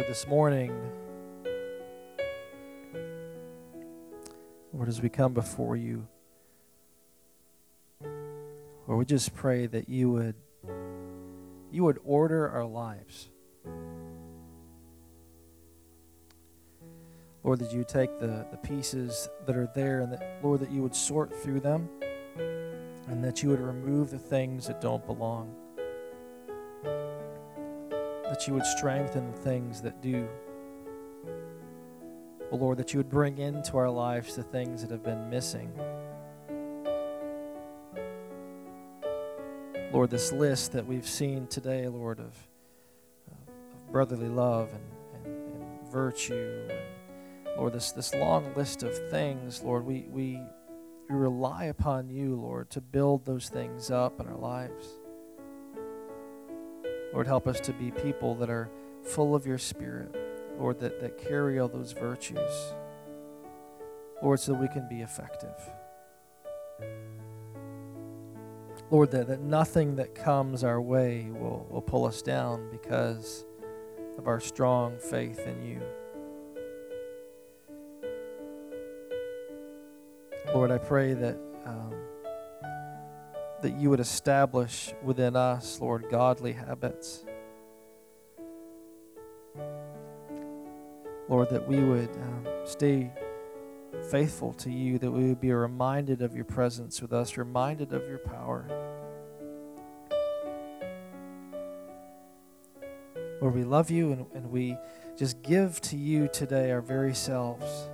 This 0.07 0.25
morning, 0.25 0.71
Lord, 4.71 4.87
as 4.87 5.01
we 5.01 5.09
come 5.09 5.33
before 5.33 5.75
you, 5.75 6.07
Lord, 8.87 8.99
we 8.99 9.03
just 9.03 9.35
pray 9.35 9.65
that 9.65 9.89
you 9.89 10.09
would 10.11 10.35
you 11.73 11.83
would 11.83 11.99
order 12.05 12.47
our 12.47 12.65
lives. 12.65 13.29
Lord, 17.43 17.59
that 17.59 17.73
you 17.73 17.83
take 17.85 18.17
the, 18.17 18.47
the 18.49 18.57
pieces 18.57 19.27
that 19.45 19.57
are 19.57 19.69
there 19.75 19.99
and 19.99 20.13
that, 20.13 20.39
Lord, 20.41 20.61
that 20.61 20.71
you 20.71 20.81
would 20.83 20.95
sort 20.95 21.35
through 21.35 21.59
them 21.59 21.89
and 23.07 23.21
that 23.25 23.43
you 23.43 23.49
would 23.49 23.59
remove 23.59 24.11
the 24.11 24.17
things 24.17 24.67
that 24.67 24.79
don't 24.79 25.05
belong 25.05 25.53
that 28.29 28.47
you 28.47 28.53
would 28.53 28.65
strengthen 28.65 29.31
the 29.31 29.37
things 29.37 29.81
that 29.81 30.01
do. 30.01 30.27
Oh 32.51 32.55
Lord, 32.57 32.77
that 32.77 32.93
you 32.93 32.99
would 32.99 33.09
bring 33.09 33.37
into 33.37 33.77
our 33.77 33.89
lives 33.89 34.35
the 34.35 34.43
things 34.43 34.81
that 34.81 34.91
have 34.91 35.03
been 35.03 35.29
missing. 35.29 35.71
Lord, 39.91 40.09
this 40.09 40.31
list 40.31 40.73
that 40.73 40.85
we've 40.85 41.07
seen 41.07 41.47
today, 41.47 41.87
Lord, 41.87 42.19
of, 42.19 42.35
of 43.31 43.91
brotherly 43.91 44.27
love 44.27 44.69
and, 44.73 45.25
and, 45.25 45.61
and 45.61 45.91
virtue, 45.91 46.67
and 46.69 47.57
Lord, 47.57 47.73
this, 47.73 47.91
this 47.91 48.13
long 48.13 48.53
list 48.55 48.83
of 48.83 48.95
things, 49.09 49.63
Lord, 49.63 49.85
we, 49.85 50.05
we, 50.09 50.39
we 51.09 51.15
rely 51.15 51.65
upon 51.65 52.09
you, 52.09 52.35
Lord, 52.35 52.69
to 52.71 52.81
build 52.81 53.25
those 53.25 53.49
things 53.49 53.89
up 53.89 54.19
in 54.19 54.27
our 54.27 54.37
lives. 54.37 54.96
Lord, 57.13 57.27
help 57.27 57.47
us 57.47 57.59
to 57.61 57.73
be 57.73 57.91
people 57.91 58.35
that 58.35 58.49
are 58.49 58.69
full 59.03 59.35
of 59.35 59.45
your 59.45 59.57
Spirit, 59.57 60.15
Lord, 60.59 60.79
that, 60.79 60.99
that 61.01 61.17
carry 61.17 61.59
all 61.59 61.67
those 61.67 61.93
virtues. 61.93 62.73
Lord, 64.21 64.39
so 64.39 64.53
that 64.53 64.61
we 64.61 64.67
can 64.67 64.87
be 64.89 65.01
effective. 65.01 65.55
Lord, 68.89 69.11
that, 69.11 69.27
that 69.27 69.41
nothing 69.41 69.95
that 69.97 70.15
comes 70.15 70.63
our 70.63 70.81
way 70.81 71.27
will, 71.31 71.67
will 71.69 71.81
pull 71.81 72.05
us 72.05 72.21
down 72.21 72.69
because 72.71 73.45
of 74.17 74.27
our 74.27 74.39
strong 74.39 74.97
faith 74.97 75.45
in 75.45 75.63
you. 75.63 75.81
Lord, 80.53 80.71
I 80.71 80.77
pray 80.77 81.13
that. 81.13 81.37
Um, 81.65 81.93
that 83.61 83.77
you 83.79 83.89
would 83.89 83.99
establish 83.99 84.93
within 85.03 85.35
us, 85.35 85.81
Lord, 85.81 86.09
godly 86.09 86.53
habits. 86.53 87.25
Lord, 91.27 91.49
that 91.49 91.67
we 91.67 91.83
would 91.83 92.09
um, 92.15 92.47
stay 92.65 93.11
faithful 94.09 94.53
to 94.53 94.69
you, 94.69 94.97
that 94.99 95.11
we 95.11 95.27
would 95.27 95.41
be 95.41 95.51
reminded 95.51 96.21
of 96.21 96.35
your 96.35 96.45
presence 96.45 97.01
with 97.01 97.11
us, 97.11 97.35
reminded 97.35 97.93
of 97.93 98.07
your 98.07 98.19
power. 98.19 98.65
Lord, 103.41 103.55
we 103.55 103.63
love 103.63 103.91
you 103.91 104.11
and, 104.11 104.25
and 104.33 104.51
we 104.51 104.77
just 105.17 105.41
give 105.41 105.81
to 105.81 105.97
you 105.97 106.27
today 106.27 106.71
our 106.71 106.81
very 106.81 107.13
selves, 107.13 107.89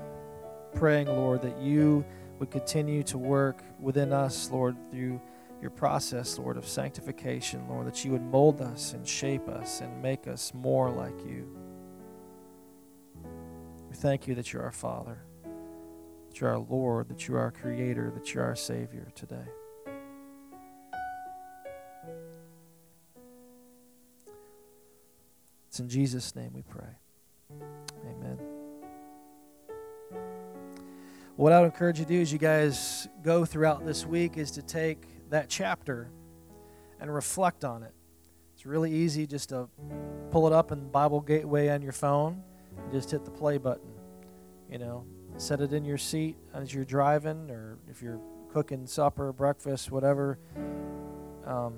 praying, 0.76 1.07
Lord, 1.07 1.41
that 1.41 1.57
you 1.59 2.05
would 2.39 2.51
continue 2.51 3.03
to 3.03 3.18
work 3.18 3.64
within 3.80 4.14
us, 4.14 4.49
Lord, 4.51 4.76
through 4.91 5.22
your 5.64 5.72
process, 5.72 6.38
Lord, 6.38 6.57
of 6.57 6.68
sanctification, 6.68 7.66
Lord, 7.70 7.88
that 7.88 8.03
you 8.03 8.11
would 8.11 8.22
mold 8.22 8.59
us 8.61 8.91
and 8.91 9.07
shape 9.07 9.47
us 9.47 9.80
and 9.80 10.01
make 10.01 10.28
us 10.28 10.53
more 10.53 10.91
like 10.91 11.18
you. 11.26 11.47
We 13.89 13.95
thank 13.95 14.28
you 14.28 14.36
that 14.36 14.51
you're 14.51 14.61
our 14.61 14.74
Father, 14.74 15.24
that 16.28 16.41
you're 16.41 16.49
our 16.49 16.59
Lord, 16.59 17.07
that 17.07 17.30
you're 17.30 17.39
our 17.39 17.51
Creator, 17.51 18.11
that 18.14 18.34
you're 18.34 18.43
our 18.43 18.57
Savior 18.57 19.07
today. 19.16 19.47
It's 25.70 25.80
in 25.80 25.88
Jesus' 25.88 26.36
name 26.36 26.51
we 26.53 26.64
pray. 26.64 26.97
Amen. 28.03 28.38
What 31.38 31.53
I 31.53 31.61
would 31.61 31.68
encourage 31.68 31.99
you 31.99 32.05
to 32.05 32.11
do 32.11 32.22
as 32.22 32.34
you 32.34 32.38
guys 32.38 33.07
go 33.24 33.45
throughout 33.45 33.86
this 33.86 34.05
week 34.05 34.38
is 34.38 34.51
to 34.51 34.61
take 34.61 35.12
that 35.30 35.49
chapter 35.49 36.09
and 36.99 37.13
reflect 37.13 37.65
on 37.65 37.84
it. 37.84 37.93
It's 38.53 38.65
really 38.65 38.91
easy 38.91 39.28
just 39.28 39.49
to 39.49 39.67
pull 40.32 40.47
it 40.47 40.53
up 40.53 40.71
in 40.71 40.89
Bible 40.89 41.19
Gateway 41.19 41.69
on 41.69 41.82
your 41.82 41.91
phone 41.91 42.41
and 42.78 42.91
just 42.91 43.11
hit 43.11 43.26
the 43.26 43.32
play 43.32 43.57
button. 43.57 43.91
You 44.69 44.78
know, 44.78 45.05
set 45.38 45.61
it 45.61 45.74
in 45.74 45.86
your 45.86 45.97
seat 45.97 46.38
as 46.53 46.74
you're 46.74 46.86
driving 46.86 47.49
or 47.51 47.78
if 47.89 48.01
you're 48.01 48.21
cooking 48.51 48.86
supper, 48.86 49.34
breakfast, 49.34 49.91
whatever. 49.91 50.39
Um, 51.45 51.76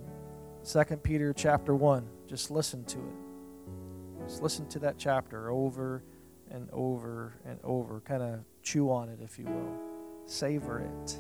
Second 0.62 1.04
Peter 1.04 1.32
chapter 1.32 1.76
one. 1.76 2.08
Just 2.28 2.50
listen 2.50 2.84
to 2.86 2.98
it. 2.98 4.28
Just 4.28 4.42
listen 4.42 4.68
to 4.70 4.80
that 4.80 4.98
chapter 4.98 5.52
over 5.52 6.04
and 6.50 6.68
over 6.72 7.36
and 7.46 7.60
over. 7.64 8.02
Kind 8.02 8.24
of 8.24 8.40
chew 8.64 8.92
on 8.92 9.10
it, 9.10 9.20
if 9.22 9.38
you 9.38 9.46
will. 9.46 9.80
Savor 10.26 10.80
it. 10.80 11.20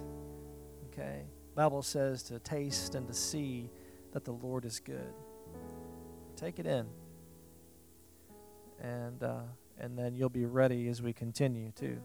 Okay. 0.87 1.25
Bible 1.55 1.81
says 1.81 2.21
to 2.23 2.37
taste 2.39 2.95
and 2.95 3.07
to 3.07 3.13
see 3.13 3.69
that 4.11 4.25
the 4.25 4.33
Lord 4.33 4.65
is 4.65 4.81
good. 4.81 5.13
Take 6.35 6.59
it 6.59 6.65
in, 6.65 6.85
and 8.81 9.23
uh, 9.23 9.39
and 9.79 9.97
then 9.97 10.15
you'll 10.15 10.27
be 10.27 10.45
ready 10.45 10.89
as 10.89 11.01
we 11.01 11.13
continue 11.13 11.71
too. 11.71 11.97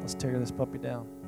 Let's 0.00 0.14
tear 0.14 0.38
this 0.38 0.50
puppy 0.50 0.78
down. 0.78 1.21